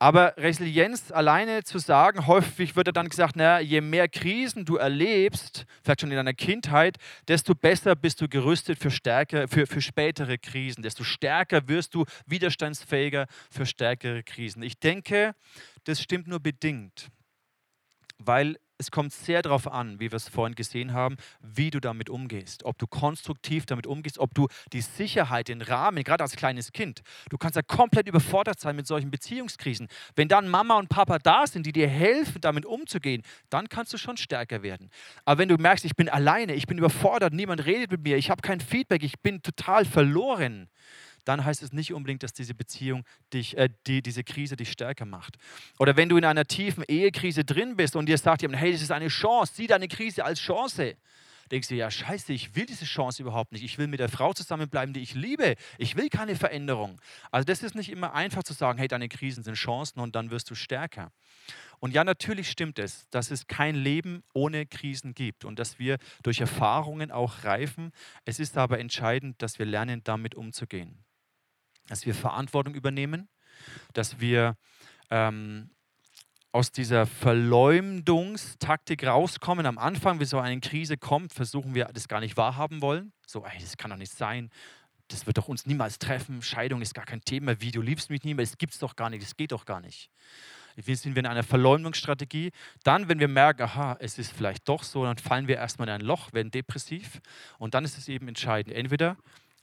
[0.00, 5.66] Aber Resilienz alleine zu sagen, häufig wird dann gesagt, na, je mehr Krisen du erlebst,
[5.82, 10.38] vielleicht schon in deiner Kindheit, desto besser bist du gerüstet für, stärker, für, für spätere
[10.38, 14.62] Krisen, desto stärker wirst du widerstandsfähiger für stärkere Krisen.
[14.62, 15.34] Ich denke,
[15.82, 17.08] das stimmt nur bedingt,
[18.18, 22.08] weil es kommt sehr darauf an, wie wir es vorhin gesehen haben, wie du damit
[22.08, 22.64] umgehst.
[22.64, 27.02] Ob du konstruktiv damit umgehst, ob du die Sicherheit, den Rahmen, gerade als kleines Kind,
[27.28, 29.88] du kannst ja komplett überfordert sein mit solchen Beziehungskrisen.
[30.14, 33.98] Wenn dann Mama und Papa da sind, die dir helfen, damit umzugehen, dann kannst du
[33.98, 34.90] schon stärker werden.
[35.24, 38.30] Aber wenn du merkst, ich bin alleine, ich bin überfordert, niemand redet mit mir, ich
[38.30, 40.68] habe kein Feedback, ich bin total verloren,
[41.28, 45.04] dann heißt es nicht unbedingt, dass diese Beziehung dich, äh, die, diese Krise dich stärker
[45.04, 45.36] macht.
[45.78, 48.80] Oder wenn du in einer tiefen Ehekrise drin bist und dir sagt jemand, hey, das
[48.80, 50.96] ist eine Chance, sieh deine Krise als Chance.
[51.50, 53.62] Denkst du, ja, scheiße, ich will diese Chance überhaupt nicht.
[53.62, 55.54] Ich will mit der Frau zusammenbleiben, die ich liebe.
[55.76, 57.00] Ich will keine Veränderung.
[57.30, 60.30] Also das ist nicht immer einfach zu sagen, hey, deine Krisen sind Chancen und dann
[60.30, 61.10] wirst du stärker.
[61.78, 65.98] Und ja, natürlich stimmt es, dass es kein Leben ohne Krisen gibt und dass wir
[66.22, 67.92] durch Erfahrungen auch reifen.
[68.24, 71.04] Es ist aber entscheidend, dass wir lernen, damit umzugehen
[71.88, 73.28] dass wir Verantwortung übernehmen,
[73.92, 74.56] dass wir
[75.10, 75.70] ähm,
[76.52, 79.66] aus dieser Verleumdungstaktik rauskommen.
[79.66, 83.12] Am Anfang, wie so eine Krise kommt, versuchen wir das gar nicht wahrhaben wollen.
[83.26, 84.50] So, ey, das kann doch nicht sein.
[85.08, 86.42] Das wird doch uns niemals treffen.
[86.42, 87.60] Scheidung ist gar kein Thema.
[87.60, 88.44] Wie, du liebst mich nicht mehr.
[88.44, 89.22] Das gibt es doch gar nicht.
[89.22, 90.10] Das geht doch gar nicht.
[90.76, 92.52] Wir sind wir in einer Verleumdungsstrategie.
[92.84, 95.94] Dann, wenn wir merken, aha, es ist vielleicht doch so, dann fallen wir erstmal in
[95.94, 97.20] ein Loch, werden depressiv.
[97.58, 98.74] Und dann ist es eben entscheidend.
[98.74, 99.16] Entweder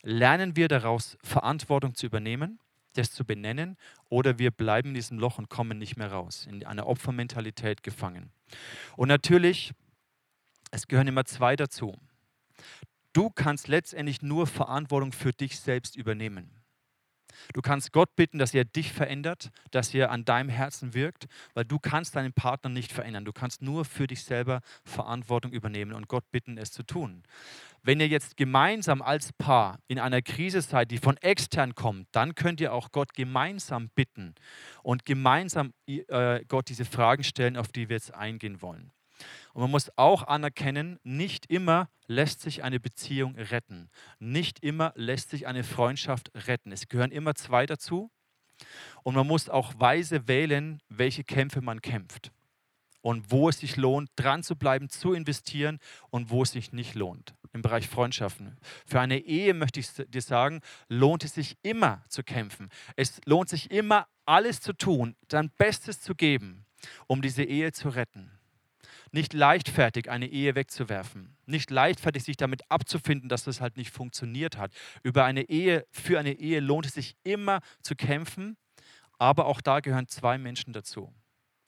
[0.06, 2.60] lernen wir daraus Verantwortung zu übernehmen,
[2.94, 3.76] das zu benennen,
[4.08, 8.32] oder wir bleiben in diesem Loch und kommen nicht mehr raus, in einer Opfermentalität gefangen.
[8.96, 9.74] Und natürlich,
[10.72, 11.98] es gehören immer zwei dazu.
[13.12, 16.52] Du kannst letztendlich nur Verantwortung für dich selbst übernehmen.
[17.54, 21.66] Du kannst Gott bitten, dass er dich verändert, dass er an deinem Herzen wirkt, weil
[21.66, 23.26] du kannst deinen Partner nicht verändern.
[23.26, 27.24] Du kannst nur für dich selber Verantwortung übernehmen und Gott bitten, es zu tun.
[27.84, 32.34] Wenn ihr jetzt gemeinsam als Paar in einer Krise seid, die von extern kommt, dann
[32.34, 34.34] könnt ihr auch Gott gemeinsam bitten
[34.82, 38.92] und gemeinsam äh, Gott diese Fragen stellen, auf die wir jetzt eingehen wollen.
[39.54, 43.90] Und man muss auch anerkennen, nicht immer lässt sich eine Beziehung retten.
[44.20, 46.72] Nicht immer lässt sich eine Freundschaft retten.
[46.72, 48.12] Es gehören immer zwei dazu.
[49.04, 52.32] Und man muss auch weise wählen, welche Kämpfe man kämpft.
[53.02, 56.96] Und wo es sich lohnt, dran zu bleiben, zu investieren und wo es sich nicht
[56.96, 57.36] lohnt.
[57.54, 58.58] Im Bereich Freundschaften.
[58.86, 62.70] Für eine Ehe möchte ich dir sagen, lohnt es sich immer zu kämpfen.
[62.96, 66.66] Es lohnt sich immer, alles zu tun, dein Bestes zu geben,
[67.06, 68.35] um diese Ehe zu retten
[69.16, 74.58] nicht leichtfertig eine Ehe wegzuwerfen, nicht leichtfertig sich damit abzufinden, dass das halt nicht funktioniert
[74.58, 74.74] hat.
[75.04, 78.58] Über eine Ehe, für eine Ehe lohnt es sich immer zu kämpfen,
[79.18, 81.14] aber auch da gehören zwei Menschen dazu.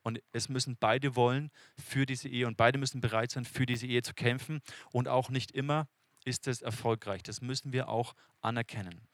[0.04, 3.88] Und es müssen beide wollen für diese Ehe und beide müssen bereit sein, für diese
[3.88, 4.60] Ehe zu kämpfen.
[4.92, 5.88] Und auch nicht immer
[6.26, 7.24] ist es erfolgreich.
[7.24, 9.08] Das müssen wir auch anerkennen.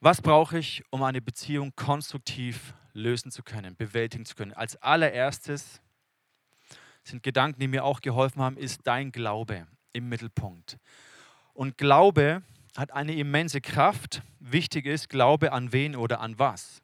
[0.00, 4.52] Was brauche ich, um eine Beziehung konstruktiv lösen zu können, bewältigen zu können?
[4.52, 5.80] Als allererstes
[7.08, 10.78] sind Gedanken, die mir auch geholfen haben, ist dein Glaube im Mittelpunkt.
[11.54, 12.42] Und Glaube
[12.76, 14.22] hat eine immense Kraft.
[14.38, 16.80] Wichtig ist, Glaube an wen oder an was.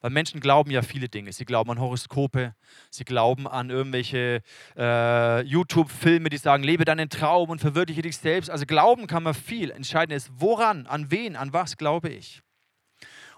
[0.00, 1.32] Weil Menschen glauben ja viele Dinge.
[1.32, 2.54] Sie glauben an Horoskope,
[2.90, 4.42] sie glauben an irgendwelche
[4.76, 8.50] äh, YouTube-Filme, die sagen, lebe deinen Traum und verwirkliche dich selbst.
[8.50, 9.70] Also glauben kann man viel.
[9.70, 12.42] Entscheidend ist, woran, an wen, an was glaube ich.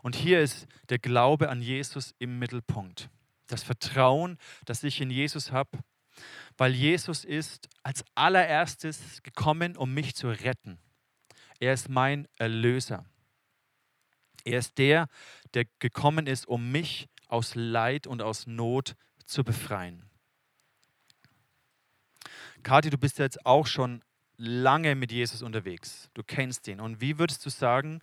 [0.02, 3.10] Und hier ist der Glaube an Jesus im Mittelpunkt.
[3.46, 5.78] Das Vertrauen, das ich in Jesus habe,
[6.58, 10.78] weil Jesus ist als allererstes gekommen, um mich zu retten.
[11.60, 13.06] Er ist mein Erlöser.
[14.44, 15.08] Er ist der,
[15.54, 20.04] der gekommen ist, um mich aus Leid und aus Not zu befreien.
[22.62, 24.02] Kathi, du bist jetzt auch schon
[24.36, 26.10] lange mit Jesus unterwegs.
[26.14, 26.80] Du kennst ihn.
[26.80, 28.00] Und wie würdest du sagen,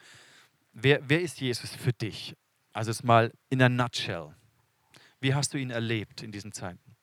[0.72, 2.36] wer, wer ist Jesus für dich?
[2.72, 4.36] Also es mal in a nutshell.
[5.20, 6.95] Wie hast du ihn erlebt in diesen Zeiten?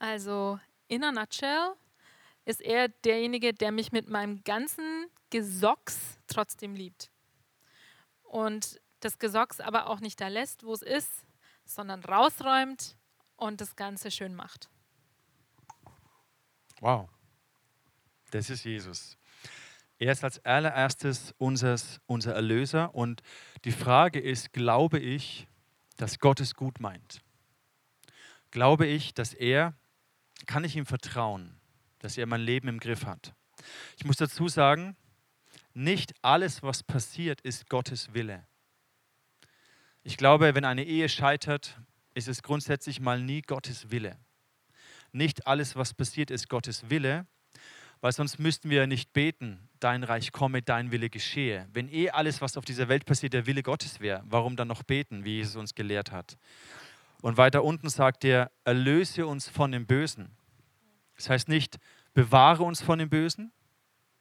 [0.00, 0.58] Also
[0.88, 1.74] in a nutshell
[2.44, 7.12] ist er derjenige, der mich mit meinem ganzen Gesocks trotzdem liebt.
[8.24, 11.24] Und das Gesocks aber auch nicht da lässt, wo es ist,
[11.64, 12.96] sondern rausräumt
[13.36, 14.68] und das Ganze schön macht.
[16.80, 17.08] Wow,
[18.30, 19.18] das ist Jesus.
[19.98, 23.22] Er ist als allererstes unseres, unser Erlöser und
[23.64, 25.46] die Frage ist, glaube ich,
[25.98, 27.20] dass Gott es gut meint?
[28.50, 29.74] Glaube ich, dass er,
[30.46, 31.54] kann ich ihm vertrauen,
[31.98, 33.34] dass er mein Leben im Griff hat?
[33.96, 34.96] Ich muss dazu sagen,
[35.74, 38.46] nicht alles, was passiert, ist Gottes Wille.
[40.02, 41.78] Ich glaube, wenn eine Ehe scheitert,
[42.14, 44.16] ist es grundsätzlich mal nie Gottes Wille.
[45.12, 47.26] Nicht alles, was passiert, ist Gottes Wille,
[48.00, 51.68] weil sonst müssten wir nicht beten, dein Reich komme, dein Wille geschehe.
[51.72, 54.82] Wenn eh alles, was auf dieser Welt passiert, der Wille Gottes wäre, warum dann noch
[54.82, 56.36] beten, wie Jesus uns gelehrt hat?
[57.22, 60.30] Und weiter unten sagt er, erlöse uns von dem Bösen.
[61.16, 61.78] Das heißt nicht,
[62.14, 63.52] bewahre uns von dem Bösen,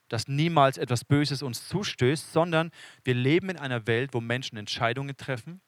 [0.09, 2.71] dass niemals etwas Böses uns zustößt, sondern
[3.03, 5.61] wir leben in einer Welt, wo Menschen Entscheidungen treffen,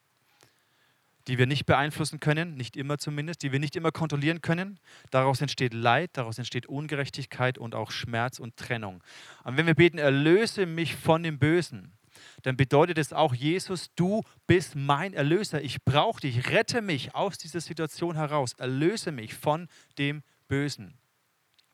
[1.27, 4.79] die wir nicht beeinflussen können, nicht immer zumindest, die wir nicht immer kontrollieren können.
[5.11, 9.03] Daraus entsteht Leid, daraus entsteht Ungerechtigkeit und auch Schmerz und Trennung.
[9.43, 11.93] Und wenn wir beten, erlöse mich von dem Bösen,
[12.43, 15.61] dann bedeutet es auch, Jesus, du bist mein Erlöser.
[15.61, 16.49] Ich brauche dich.
[16.49, 18.53] Rette mich aus dieser Situation heraus.
[18.53, 20.97] Erlöse mich von dem Bösen.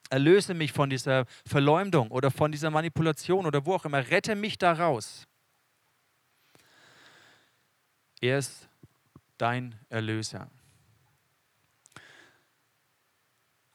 [0.10, 4.08] Erlöse mich von dieser Verleumdung oder von dieser Manipulation oder wo auch immer.
[4.10, 5.28] Rette mich daraus.
[8.22, 8.68] Er ist
[9.38, 10.50] dein Erlöser.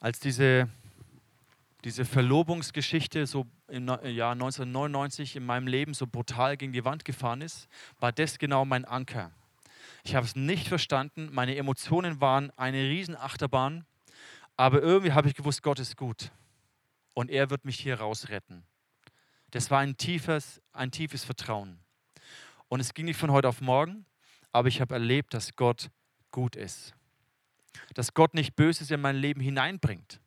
[0.00, 0.68] Als diese,
[1.84, 7.40] diese Verlobungsgeschichte so im Jahr 1999 in meinem Leben so brutal gegen die Wand gefahren
[7.40, 9.32] ist, war das genau mein Anker.
[10.04, 13.84] Ich habe es nicht verstanden, meine Emotionen waren eine Riesenachterbahn
[14.56, 16.30] aber irgendwie habe ich gewusst, Gott ist gut
[17.14, 18.64] und er wird mich hier rausretten.
[19.50, 21.80] Das war ein tiefes, ein tiefes Vertrauen.
[22.68, 24.06] Und es ging nicht von heute auf morgen,
[24.50, 25.90] aber ich habe erlebt, dass Gott
[26.30, 26.94] gut ist.
[27.94, 30.20] Dass Gott nicht Böses in mein Leben hineinbringt,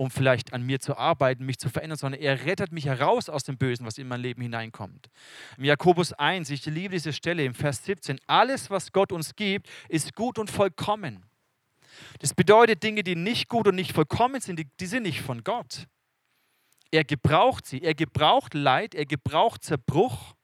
[0.00, 3.42] um vielleicht an mir zu arbeiten, mich zu verändern, sondern er rettet mich heraus aus
[3.42, 5.10] dem Bösen, was in mein Leben hineinkommt.
[5.58, 9.68] Im Jakobus 1, ich liebe diese Stelle im Vers 17, alles, was Gott uns gibt,
[9.90, 11.26] ist gut und vollkommen.
[12.20, 15.44] Das bedeutet, Dinge, die nicht gut und nicht vollkommen sind, die, die sind nicht von
[15.44, 15.86] Gott.
[16.90, 17.82] Er gebraucht sie.
[17.82, 20.34] Er gebraucht Leid, er gebraucht Zerbruch,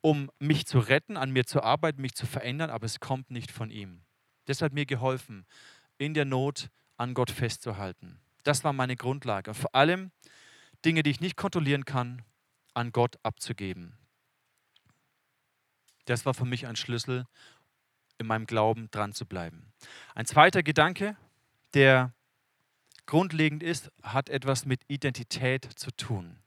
[0.00, 3.50] um mich zu retten, an mir zu arbeiten, mich zu verändern, aber es kommt nicht
[3.50, 4.00] von ihm.
[4.46, 5.44] Das hat mir geholfen,
[5.98, 8.23] in der Not an Gott festzuhalten.
[8.44, 9.50] Das war meine Grundlage.
[9.50, 10.10] Und vor allem
[10.84, 12.22] Dinge, die ich nicht kontrollieren kann,
[12.74, 13.96] an Gott abzugeben.
[16.04, 17.24] Das war für mich ein Schlüssel,
[18.18, 19.72] in meinem Glauben dran zu bleiben.
[20.14, 21.16] Ein zweiter Gedanke,
[21.72, 22.12] der
[23.06, 26.38] grundlegend ist, hat etwas mit Identität zu tun.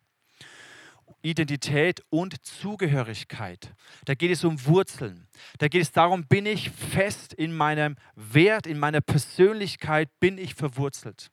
[1.22, 3.74] Identität und Zugehörigkeit.
[4.06, 5.28] Da geht es um Wurzeln.
[5.58, 10.54] Da geht es darum, bin ich fest in meinem Wert, in meiner Persönlichkeit, bin ich
[10.54, 11.32] verwurzelt.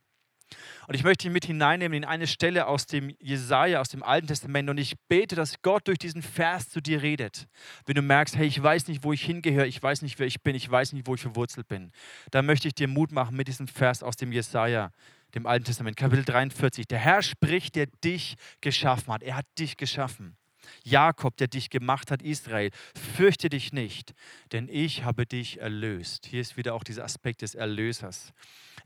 [0.87, 4.27] Und ich möchte ihn mit hineinnehmen in eine Stelle aus dem Jesaja, aus dem Alten
[4.27, 4.69] Testament.
[4.69, 7.47] Und ich bete, dass Gott durch diesen Vers zu dir redet.
[7.87, 10.43] Wenn du merkst, hey, ich weiß nicht, wo ich hingehöre, ich weiß nicht, wer ich
[10.43, 11.93] bin, ich weiß nicht, wo ich verwurzelt bin,
[12.31, 14.91] dann möchte ich dir Mut machen mit diesem Vers aus dem Jesaja,
[15.35, 16.87] dem Alten Testament, Kapitel 43.
[16.87, 19.23] Der Herr spricht, der dich geschaffen hat.
[19.23, 20.37] Er hat dich geschaffen.
[20.83, 22.71] Jakob, der dich gemacht hat, Israel,
[23.17, 24.15] fürchte dich nicht,
[24.53, 26.27] denn ich habe dich erlöst.
[26.27, 28.33] Hier ist wieder auch dieser Aspekt des Erlösers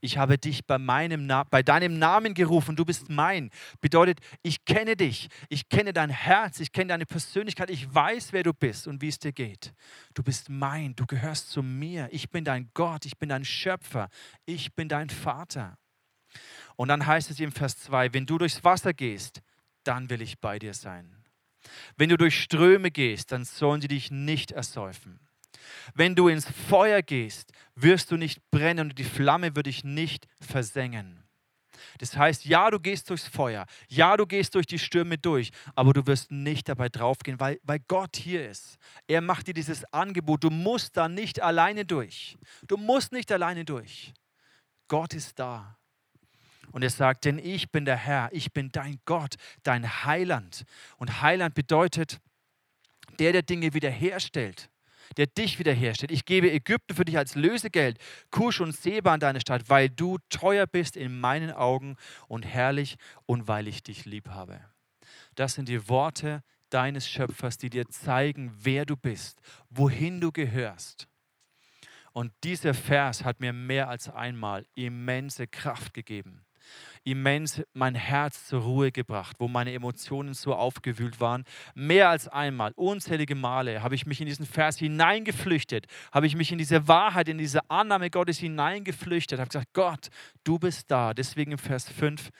[0.00, 3.50] ich habe dich bei, meinem Na bei deinem Namen gerufen, du bist mein.
[3.80, 8.42] Bedeutet, ich kenne dich, ich kenne dein Herz, ich kenne deine Persönlichkeit, ich weiß, wer
[8.42, 9.72] du bist und wie es dir geht.
[10.14, 14.08] Du bist mein, du gehörst zu mir, ich bin dein Gott, ich bin dein Schöpfer,
[14.46, 15.78] ich bin dein Vater.
[16.76, 19.42] Und dann heißt es im Vers 2, wenn du durchs Wasser gehst,
[19.84, 21.24] dann will ich bei dir sein.
[21.96, 25.20] Wenn du durch Ströme gehst, dann sollen sie dich nicht ersäufen.
[25.94, 30.26] Wenn du ins Feuer gehst, wirst du nicht brennen und die Flamme wird dich nicht
[30.40, 31.24] versengen.
[31.98, 35.92] Das heißt, ja, du gehst durchs Feuer, ja, du gehst durch die Stürme durch, aber
[35.92, 38.78] du wirst nicht dabei draufgehen, weil, weil Gott hier ist.
[39.06, 42.36] Er macht dir dieses Angebot, du musst da nicht alleine durch.
[42.66, 44.12] Du musst nicht alleine durch.
[44.88, 45.76] Gott ist da.
[46.72, 50.64] Und er sagt, denn ich bin der Herr, ich bin dein Gott, dein Heiland.
[50.98, 52.20] Und Heiland bedeutet,
[53.18, 54.70] der, der Dinge wiederherstellt
[55.16, 56.10] der dich wiederherstellt.
[56.10, 57.98] Ich gebe Ägypten für dich als Lösegeld,
[58.30, 61.96] Kusch und Seba an deine Stadt, weil du teuer bist in meinen Augen
[62.28, 64.60] und herrlich und weil ich dich lieb habe.
[65.34, 69.40] Das sind die Worte deines Schöpfers, die dir zeigen, wer du bist,
[69.70, 71.08] wohin du gehörst.
[72.12, 76.44] Und dieser Vers hat mir mehr als einmal immense Kraft gegeben
[77.10, 81.44] immens mein Herz zur Ruhe gebracht, wo meine Emotionen so aufgewühlt waren.
[81.74, 86.52] Mehr als einmal, unzählige Male habe ich mich in diesen Vers hineingeflüchtet, habe ich mich
[86.52, 90.08] in diese Wahrheit, in diese Annahme Gottes hineingeflüchtet, habe gesagt, Gott,
[90.44, 91.14] du bist da.
[91.14, 92.30] Deswegen im Vers 5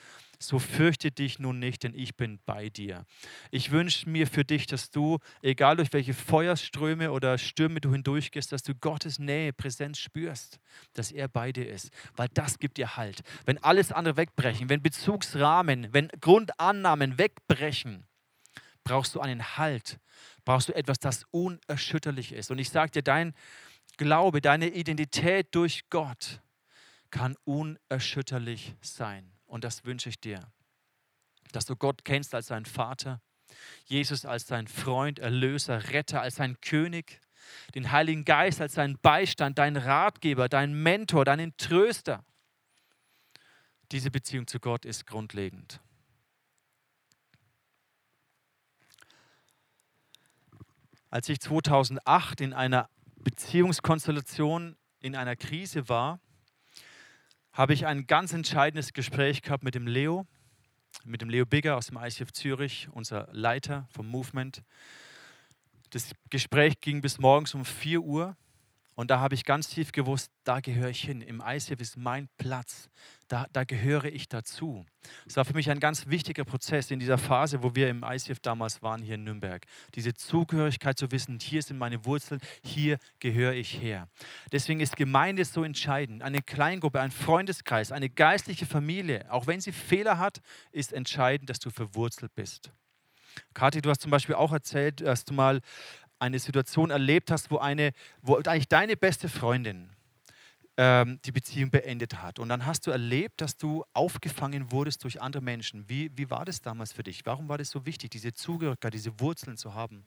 [0.41, 3.05] so fürchte dich nun nicht, denn ich bin bei dir.
[3.51, 8.51] Ich wünsche mir für dich, dass du, egal durch welche Feuerströme oder Stürme du hindurchgehst,
[8.51, 10.59] dass du Gottes Nähe, Präsenz spürst,
[10.93, 13.21] dass er bei dir ist, weil das gibt dir Halt.
[13.45, 18.05] Wenn alles andere wegbrechen, wenn Bezugsrahmen, wenn Grundannahmen wegbrechen,
[18.85, 19.99] brauchst du einen Halt,
[20.45, 22.49] brauchst du etwas, das unerschütterlich ist.
[22.49, 23.33] Und ich sage dir, dein
[23.97, 26.41] Glaube, deine Identität durch Gott
[27.11, 29.29] kann unerschütterlich sein.
[29.49, 30.51] Und das wünsche ich dir,
[31.51, 33.19] dass du Gott kennst als deinen Vater,
[33.85, 37.19] Jesus als dein Freund, Erlöser, Retter, als dein König,
[37.73, 42.23] den Heiligen Geist als deinen Beistand, deinen Ratgeber, deinen Mentor, deinen Tröster.
[43.91, 45.81] Diese Beziehung zu Gott ist grundlegend.
[51.09, 56.19] Als ich 2008 in einer Beziehungskonstellation in einer Krise war,
[57.53, 60.25] habe ich ein ganz entscheidendes Gespräch gehabt mit dem Leo,
[61.03, 64.63] mit dem Leo Bigger aus dem ICF Zürich, unser Leiter vom Movement.
[65.91, 68.37] Das Gespräch ging bis morgens um 4 Uhr
[68.99, 71.21] und da habe ich ganz tief gewusst, da gehöre ich hin.
[71.21, 72.89] Im ICF ist mein Platz.
[73.29, 74.85] Da, da gehöre ich dazu.
[75.25, 78.41] Es war für mich ein ganz wichtiger Prozess in dieser Phase, wo wir im ICF
[78.41, 79.65] damals waren, hier in Nürnberg.
[79.95, 84.09] Diese Zugehörigkeit zu wissen, hier sind meine Wurzeln, hier gehöre ich her.
[84.51, 86.21] Deswegen ist Gemeinde so entscheidend.
[86.21, 90.41] Eine Kleingruppe, ein Freundeskreis, eine geistliche Familie, auch wenn sie Fehler hat,
[90.73, 92.73] ist entscheidend, dass du verwurzelt bist.
[93.53, 95.61] Kathi, du hast zum Beispiel auch erzählt, dass du mal
[96.19, 99.89] eine Situation erlebt hast, wo, eine, wo eigentlich deine beste Freundin
[100.77, 102.39] ähm, die Beziehung beendet hat.
[102.39, 105.89] Und dann hast du erlebt, dass du aufgefangen wurdest durch andere Menschen.
[105.89, 107.25] Wie, wie war das damals für dich?
[107.25, 110.05] Warum war das so wichtig, diese Zugehörigkeit, diese Wurzeln zu haben?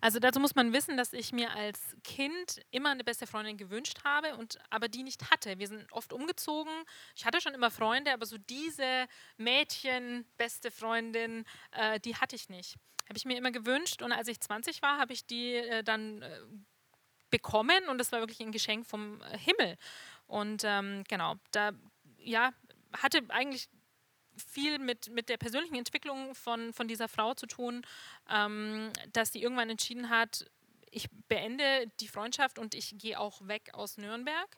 [0.00, 3.98] Also dazu muss man wissen, dass ich mir als Kind immer eine beste Freundin gewünscht
[4.04, 5.58] habe und aber die nicht hatte.
[5.58, 6.72] Wir sind oft umgezogen.
[7.14, 12.48] Ich hatte schon immer Freunde, aber so diese Mädchen, beste Freundin, äh, die hatte ich
[12.48, 12.76] nicht.
[13.08, 16.22] Habe ich mir immer gewünscht und als ich 20 war, habe ich die äh, dann
[16.22, 16.40] äh,
[17.30, 19.76] bekommen und das war wirklich ein Geschenk vom äh, Himmel.
[20.26, 21.72] Und ähm, genau, da
[22.18, 22.52] ja,
[22.92, 23.68] hatte eigentlich
[24.40, 27.82] viel mit, mit der persönlichen Entwicklung von, von dieser Frau zu tun,
[28.28, 30.50] ähm, dass sie irgendwann entschieden hat,
[30.90, 34.56] ich beende die Freundschaft und ich gehe auch weg aus Nürnberg.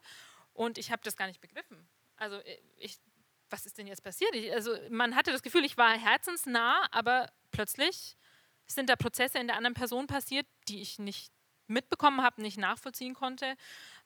[0.54, 1.88] Und ich habe das gar nicht begriffen.
[2.16, 2.98] Also äh, ich,
[3.50, 4.34] was ist denn jetzt passiert?
[4.34, 8.16] Ich, also man hatte das Gefühl, ich war herzensnah, aber plötzlich
[8.66, 11.32] sind da Prozesse in der anderen Person passiert, die ich nicht
[11.66, 13.56] mitbekommen habe, nicht nachvollziehen konnte.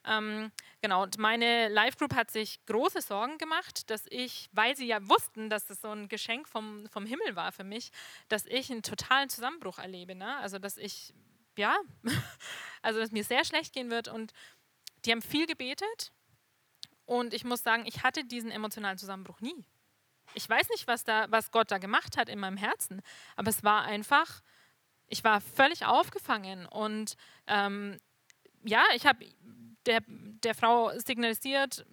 [0.07, 5.07] Ähm, genau, und meine Live-Group hat sich große Sorgen gemacht, dass ich, weil sie ja
[5.09, 7.91] wussten, dass das so ein Geschenk vom, vom Himmel war für mich,
[8.29, 10.15] dass ich einen totalen Zusammenbruch erlebe.
[10.15, 10.37] Ne?
[10.37, 11.13] Also, dass ich,
[11.59, 11.77] ja,
[12.83, 14.09] also, dass mir sehr schlecht gehen wird.
[14.09, 14.33] Und
[15.05, 16.13] die haben viel gebetet.
[17.05, 19.65] Und ich muss sagen, ich hatte diesen emotionalen Zusammenbruch nie.
[20.35, 23.01] Ich weiß nicht, was, da, was Gott da gemacht hat in meinem Herzen,
[23.37, 24.43] aber es war einfach,
[25.07, 27.17] ich war völlig aufgefangen und
[27.47, 27.99] ähm,
[28.65, 29.25] ja, ich habe
[29.87, 31.87] der, der Frau signalisiert,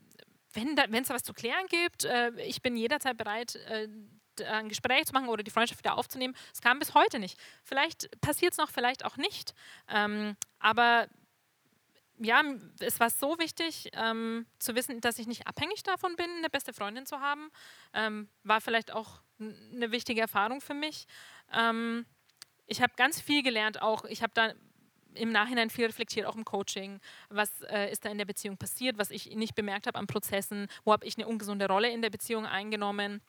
[0.53, 3.88] wenn es da was zu klären gibt, äh, ich bin jederzeit bereit, äh,
[4.47, 6.36] ein Gespräch zu machen oder die Freundschaft wieder aufzunehmen.
[6.51, 7.39] Es kam bis heute nicht.
[7.63, 9.53] Vielleicht passiert es noch, vielleicht auch nicht.
[9.88, 11.08] Ähm, aber
[12.19, 12.41] ja,
[12.79, 16.73] es war so wichtig ähm, zu wissen, dass ich nicht abhängig davon bin, eine beste
[16.73, 17.49] Freundin zu haben.
[17.93, 21.06] Ähm, war vielleicht auch eine wichtige Erfahrung für mich.
[21.51, 22.06] Ähm,
[22.65, 24.54] ich habe ganz viel gelernt, auch ich habe da
[25.15, 26.99] im Nachhinein viel reflektiert, auch im Coaching.
[27.29, 30.67] Was äh, ist da in der Beziehung passiert, was ich nicht bemerkt habe an Prozessen?
[30.83, 33.21] Wo habe ich eine ungesunde Rolle in der Beziehung eingenommen?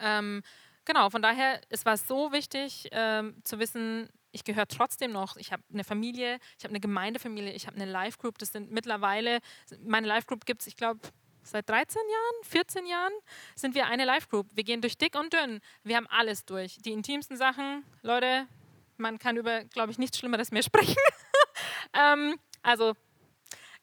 [0.00, 0.42] Ähm,
[0.84, 5.52] genau, von daher, es war so wichtig ähm, zu wissen, ich gehöre trotzdem noch, ich
[5.52, 9.38] habe eine Familie, ich habe eine Gemeindefamilie, ich habe eine Live-Group, das sind mittlerweile,
[9.84, 11.00] meine Live-Group gibt es, ich glaube,
[11.44, 13.12] seit 13 Jahren, 14 Jahren
[13.54, 14.48] sind wir eine Live-Group.
[14.54, 15.60] Wir gehen durch dick und dünn.
[15.82, 16.78] Wir haben alles durch.
[16.78, 18.46] Die intimsten Sachen, Leute,
[18.96, 20.96] man kann über, glaube ich, nichts Schlimmeres mehr sprechen.
[21.94, 22.94] ähm, also,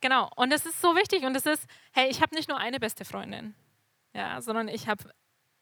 [0.02, 0.30] genau.
[0.36, 1.24] Und es ist so wichtig.
[1.24, 3.56] Und es ist, hey, ich habe nicht nur eine beste Freundin,
[4.14, 5.14] ja, sondern ich habe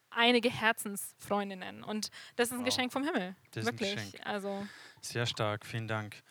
[0.10, 1.84] einige Herzensfreundinnen.
[1.84, 2.66] Und das ist ein wow.
[2.66, 3.36] Geschenk vom Himmel.
[3.52, 3.93] Das Wirklich.
[3.93, 4.28] Ist ein Geschenk.
[4.28, 4.68] Also.
[5.02, 6.22] Sehr stark, vielen Dank.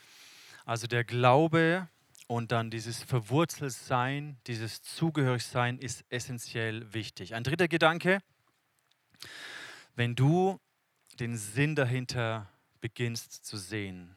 [0.65, 1.89] Also der Glaube
[2.27, 7.35] und dann dieses Verwurzeltsein, dieses Zugehörigsein ist essentiell wichtig.
[7.35, 8.21] Ein dritter Gedanke,
[9.95, 10.61] wenn du
[11.19, 12.51] den Sinn dahinter
[12.81, 14.15] beginnst zu sehen.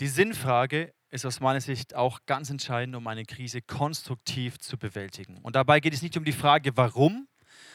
[0.00, 5.38] Die Sinnfrage ist aus meiner Sicht auch ganz entscheidend, um eine Krise konstruktiv zu bewältigen.
[5.42, 7.28] Und dabei geht es nicht um die Frage, warum.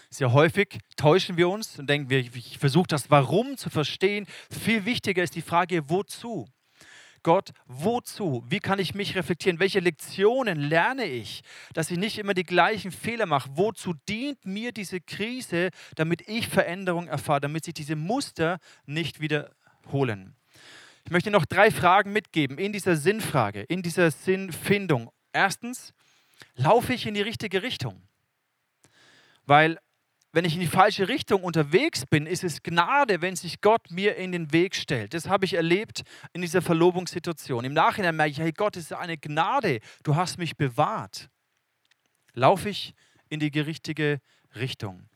[0.09, 4.25] Sehr häufig täuschen wir uns und denken wir, ich versuche das Warum zu verstehen.
[4.49, 6.47] Viel wichtiger ist die Frage, wozu.
[7.23, 8.43] Gott, wozu?
[8.47, 9.59] Wie kann ich mich reflektieren?
[9.59, 11.41] Welche Lektionen lerne ich,
[11.73, 13.49] dass ich nicht immer die gleichen Fehler mache?
[13.53, 20.36] Wozu dient mir diese Krise, damit ich Veränderung erfahre, damit sich diese Muster nicht wiederholen?
[21.07, 25.09] Ich möchte noch drei Fragen mitgeben in dieser Sinnfrage, in dieser Sinnfindung.
[25.31, 25.93] Erstens,
[26.55, 28.01] laufe ich in die richtige Richtung?
[29.45, 29.79] Weil
[30.33, 34.17] wenn ich in die falsche Richtung unterwegs bin, ist es Gnade, wenn sich Gott mir
[34.17, 35.13] in den Weg stellt.
[35.13, 36.01] Das habe ich erlebt
[36.33, 37.63] in dieser Verlobungssituation.
[37.63, 41.29] Im Nachhinein merke ich, hey Gott, es ist eine Gnade, du hast mich bewahrt.
[42.33, 42.93] Laufe ich
[43.29, 44.19] in die richtige
[44.55, 45.07] Richtung.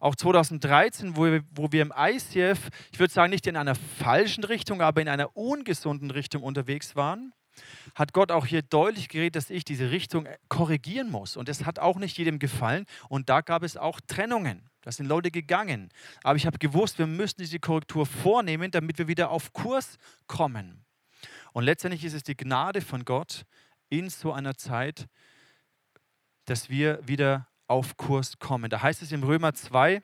[0.00, 4.44] Auch 2013, wo wir, wo wir im ICF, ich würde sagen, nicht in einer falschen
[4.44, 7.32] Richtung, aber in einer ungesunden Richtung unterwegs waren,
[7.94, 11.36] hat Gott auch hier deutlich geredet, dass ich diese Richtung korrigieren muss.
[11.36, 12.86] Und das hat auch nicht jedem gefallen.
[13.08, 14.68] Und da gab es auch Trennungen.
[14.82, 15.90] Da sind Leute gegangen.
[16.22, 20.84] Aber ich habe gewusst, wir müssen diese Korrektur vornehmen, damit wir wieder auf Kurs kommen.
[21.52, 23.44] Und letztendlich ist es die Gnade von Gott
[23.88, 25.08] in so einer Zeit,
[26.44, 28.70] dass wir wieder auf Kurs kommen.
[28.70, 30.02] Da heißt es im Römer 2,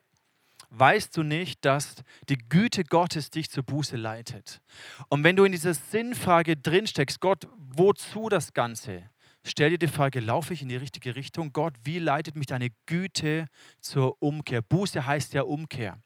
[0.69, 4.61] weißt du nicht, dass die Güte Gottes dich zur Buße leitet?
[5.09, 9.09] Und wenn du in dieser Sinnfrage drinsteckst, Gott, wozu das Ganze?
[9.47, 11.53] Stell dir die Frage, laufe ich in die richtige Richtung?
[11.53, 13.45] Gott, wie leitet mich deine Güte
[13.79, 14.63] zur Umkehr?
[14.63, 15.99] Buße heißt ja Umkehr.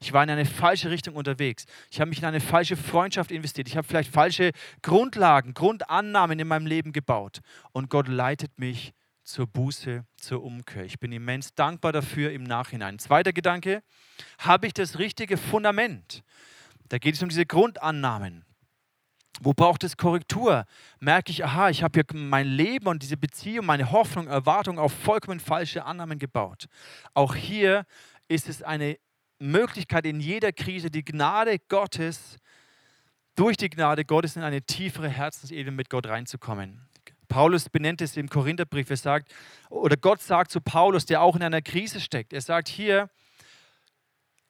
[0.00, 1.64] Ich war in eine falsche Richtung unterwegs.
[1.90, 3.66] Ich habe mich in eine falsche Freundschaft investiert.
[3.66, 4.52] Ich habe vielleicht falsche
[4.82, 7.40] Grundlagen, Grundannahmen in meinem Leben gebaut.
[7.72, 8.92] Und Gott leitet mich
[9.24, 10.84] zur Buße, zur Umkehr.
[10.84, 12.98] Ich bin immens dankbar dafür im Nachhinein.
[12.98, 13.82] Zweiter Gedanke,
[14.38, 16.22] habe ich das richtige Fundament?
[16.88, 18.44] Da geht es um diese Grundannahmen.
[19.40, 20.64] Wo braucht es Korrektur?
[21.00, 24.92] Merke ich, aha, ich habe hier mein Leben und diese Beziehung, meine Hoffnung, Erwartung auf
[24.92, 26.66] vollkommen falsche Annahmen gebaut.
[27.14, 27.84] Auch hier
[28.28, 28.98] ist es eine
[29.40, 32.36] Möglichkeit in jeder Krise, die Gnade Gottes,
[33.34, 36.88] durch die Gnade Gottes in eine tiefere Herzensebene mit Gott reinzukommen.
[37.34, 38.88] Paulus benennt es im Korintherbrief.
[38.90, 39.34] Er sagt,
[39.68, 42.32] oder Gott sagt zu Paulus, der auch in einer Krise steckt.
[42.32, 43.10] Er sagt hier,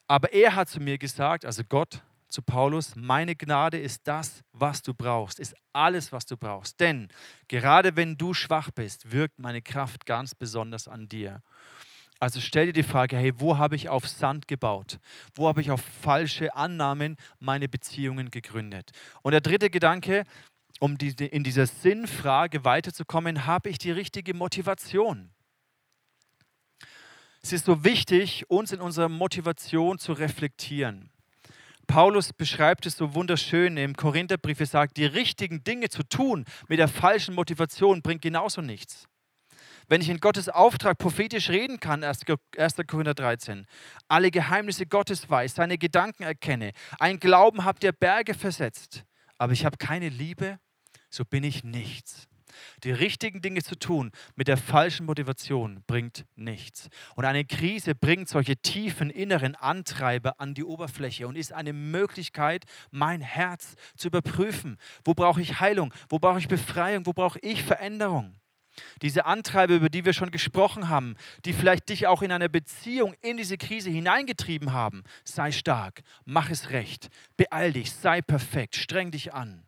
[0.07, 4.83] aber er hat zu mir gesagt, also Gott zu Paulus, meine Gnade ist das, was
[4.83, 6.79] du brauchst, ist alles, was du brauchst.
[6.79, 7.09] Denn
[7.49, 11.41] gerade wenn du schwach bist, wirkt meine Kraft ganz besonders an dir.
[12.21, 14.99] Also stell dir die Frage, hey, wo habe ich auf Sand gebaut?
[15.35, 18.91] Wo habe ich auf falsche Annahmen meine Beziehungen gegründet?
[19.23, 20.25] Und der dritte Gedanke,
[20.81, 25.31] um in dieser Sinnfrage weiterzukommen, habe ich die richtige Motivation?
[27.43, 31.11] Es ist so wichtig, uns in unserer Motivation zu reflektieren.
[31.87, 34.61] Paulus beschreibt es so wunderschön im Korintherbrief.
[34.61, 39.07] Er sagt, die richtigen Dinge zu tun mit der falschen Motivation bringt genauso nichts.
[39.89, 42.23] Wenn ich in Gottes Auftrag prophetisch reden kann, 1.
[42.87, 43.67] Korinther 13,
[44.09, 49.05] alle Geheimnisse Gottes weiß, seine Gedanken erkenne, einen Glauben habe, der Berge versetzt,
[49.39, 50.59] aber ich habe keine Liebe,
[51.11, 52.29] so bin ich nichts.
[52.85, 56.89] Die richtigen Dinge zu tun mit der falschen Motivation bringt nichts.
[57.17, 62.65] Und eine Krise bringt solche tiefen inneren Antreiber an die Oberfläche und ist eine Möglichkeit,
[62.91, 64.79] mein Herz zu überprüfen.
[65.05, 65.93] Wo brauche ich Heilung?
[66.09, 67.07] Wo brauche ich Befreiung?
[67.07, 68.37] Wo brauche ich Veränderung?
[69.03, 73.15] Diese Antreiber, über die wir schon gesprochen haben, die vielleicht dich auch in einer Beziehung
[73.23, 79.11] in diese Krise hineingetrieben haben, sei stark, mach es recht, beeil dich, sei perfekt, streng
[79.11, 79.65] dich an.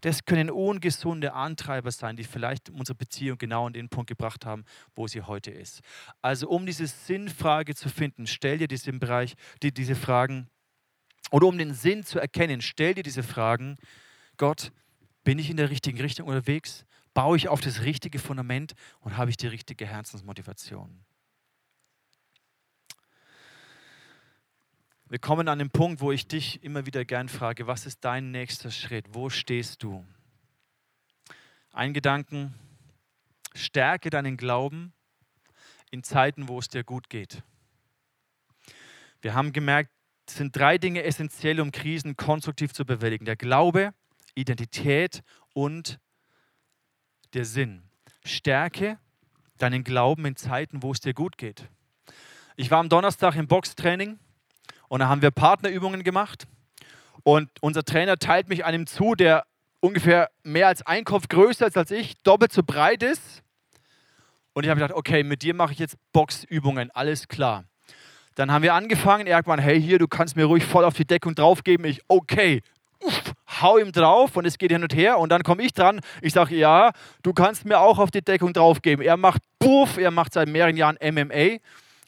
[0.00, 4.64] Das können ungesunde Antreiber sein, die vielleicht unsere Beziehung genau an den Punkt gebracht haben,
[4.94, 5.80] wo sie heute ist.
[6.22, 10.48] Also um diese Sinnfrage zu finden, stell dir diese, Bereich, die, diese Fragen,
[11.30, 13.76] oder um den Sinn zu erkennen, stell dir diese Fragen,
[14.36, 14.72] Gott,
[15.24, 16.85] bin ich in der richtigen Richtung unterwegs?
[17.16, 21.02] Baue ich auf das richtige Fundament und habe ich die richtige Herzensmotivation?
[25.08, 28.32] Wir kommen an den Punkt, wo ich dich immer wieder gern frage, was ist dein
[28.32, 29.06] nächster Schritt?
[29.14, 30.04] Wo stehst du?
[31.72, 32.52] Ein Gedanken,
[33.54, 34.92] stärke deinen Glauben,
[35.90, 37.42] in Zeiten, wo es dir gut geht.
[39.22, 39.90] Wir haben gemerkt,
[40.26, 43.24] es sind drei Dinge essentiell, um Krisen konstruktiv zu bewältigen.
[43.24, 43.94] Der Glaube,
[44.34, 45.22] Identität
[45.54, 45.98] und
[47.36, 47.82] der Sinn.
[48.24, 48.98] Stärke
[49.58, 51.68] deinen Glauben in Zeiten, wo es dir gut geht.
[52.56, 54.18] Ich war am Donnerstag im Boxtraining
[54.88, 56.46] und da haben wir Partnerübungen gemacht.
[57.22, 59.44] Und unser Trainer teilt mich einem zu, der
[59.80, 63.42] ungefähr mehr als ein Kopf größer ist als ich, doppelt so breit ist.
[64.54, 67.64] Und ich habe gedacht, okay, mit dir mache ich jetzt Boxübungen, alles klar.
[68.34, 70.94] Dann haben wir angefangen, er hat gesagt, hey, hier, du kannst mir ruhig voll auf
[70.94, 71.84] die Deckung draufgeben.
[71.84, 72.62] Ich, okay,
[73.06, 75.18] uff, hau ihm drauf und es geht hin und her.
[75.18, 76.00] Und dann komme ich dran.
[76.22, 76.92] Ich sage, ja,
[77.22, 79.04] du kannst mir auch auf die Deckung draufgeben.
[79.04, 81.58] Er macht Puff, er macht seit mehreren Jahren MMA.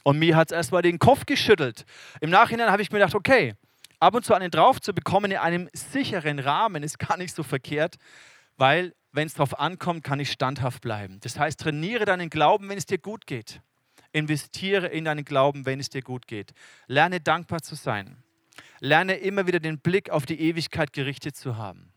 [0.03, 1.85] Und mir hat es erstmal den Kopf geschüttelt.
[2.21, 3.55] Im Nachhinein habe ich mir gedacht, okay,
[4.01, 7.43] ab und zu einen drauf zu bekommen in einem sicheren Rahmen ist gar nicht so
[7.43, 7.97] verkehrt,
[8.57, 11.19] weil wenn es darauf ankommt, kann ich standhaft bleiben.
[11.21, 13.61] Das heißt, trainiere deinen Glauben, wenn es dir gut geht.
[14.13, 16.53] Investiere in deinen Glauben, wenn es dir gut geht.
[16.87, 18.23] Lerne dankbar zu sein.
[18.81, 21.93] Lerne immer wieder den Blick auf die Ewigkeit gerichtet zu haben.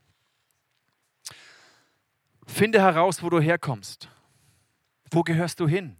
[2.46, 4.08] Finde heraus, wo du herkommst.
[5.10, 5.96] Wo gehörst du hin?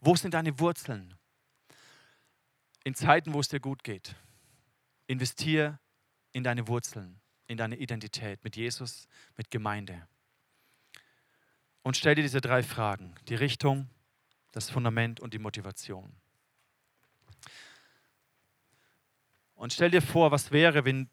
[0.00, 1.14] Wo sind deine Wurzeln?
[2.84, 4.14] In Zeiten, wo es dir gut geht.
[5.06, 5.78] Investiere
[6.32, 10.06] in deine Wurzeln, in deine Identität mit Jesus, mit Gemeinde.
[11.82, 13.14] Und stell dir diese drei Fragen.
[13.28, 13.88] Die Richtung,
[14.52, 16.14] das Fundament und die Motivation.
[19.60, 21.10] Und stell dir vor, was wäre, wenn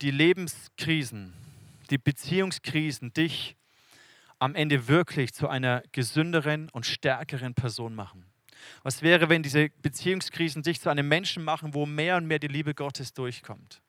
[0.00, 1.32] die Lebenskrisen,
[1.90, 3.56] die Beziehungskrisen dich
[4.40, 8.26] am Ende wirklich zu einer gesünderen und stärkeren Person machen.
[8.82, 12.48] Was wäre, wenn diese Beziehungskrisen dich zu einem Menschen machen, wo mehr und mehr die
[12.48, 13.80] Liebe Gottes durchkommt?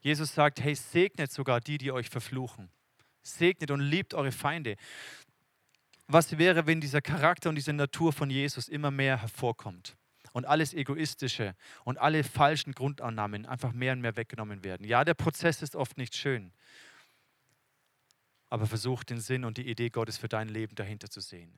[0.00, 2.70] Jesus sagt, hey, segnet sogar die, die euch verfluchen.
[3.24, 4.76] Segnet und liebt eure Feinde
[6.06, 9.96] was wäre, wenn dieser Charakter und diese Natur von Jesus immer mehr hervorkommt
[10.32, 11.54] und alles Egoistische
[11.84, 14.86] und alle falschen Grundannahmen einfach mehr und mehr weggenommen werden.
[14.86, 16.52] Ja, der Prozess ist oft nicht schön,
[18.48, 21.52] aber versuch den Sinn und die Idee Gottes für dein Leben dahinter zu sehen.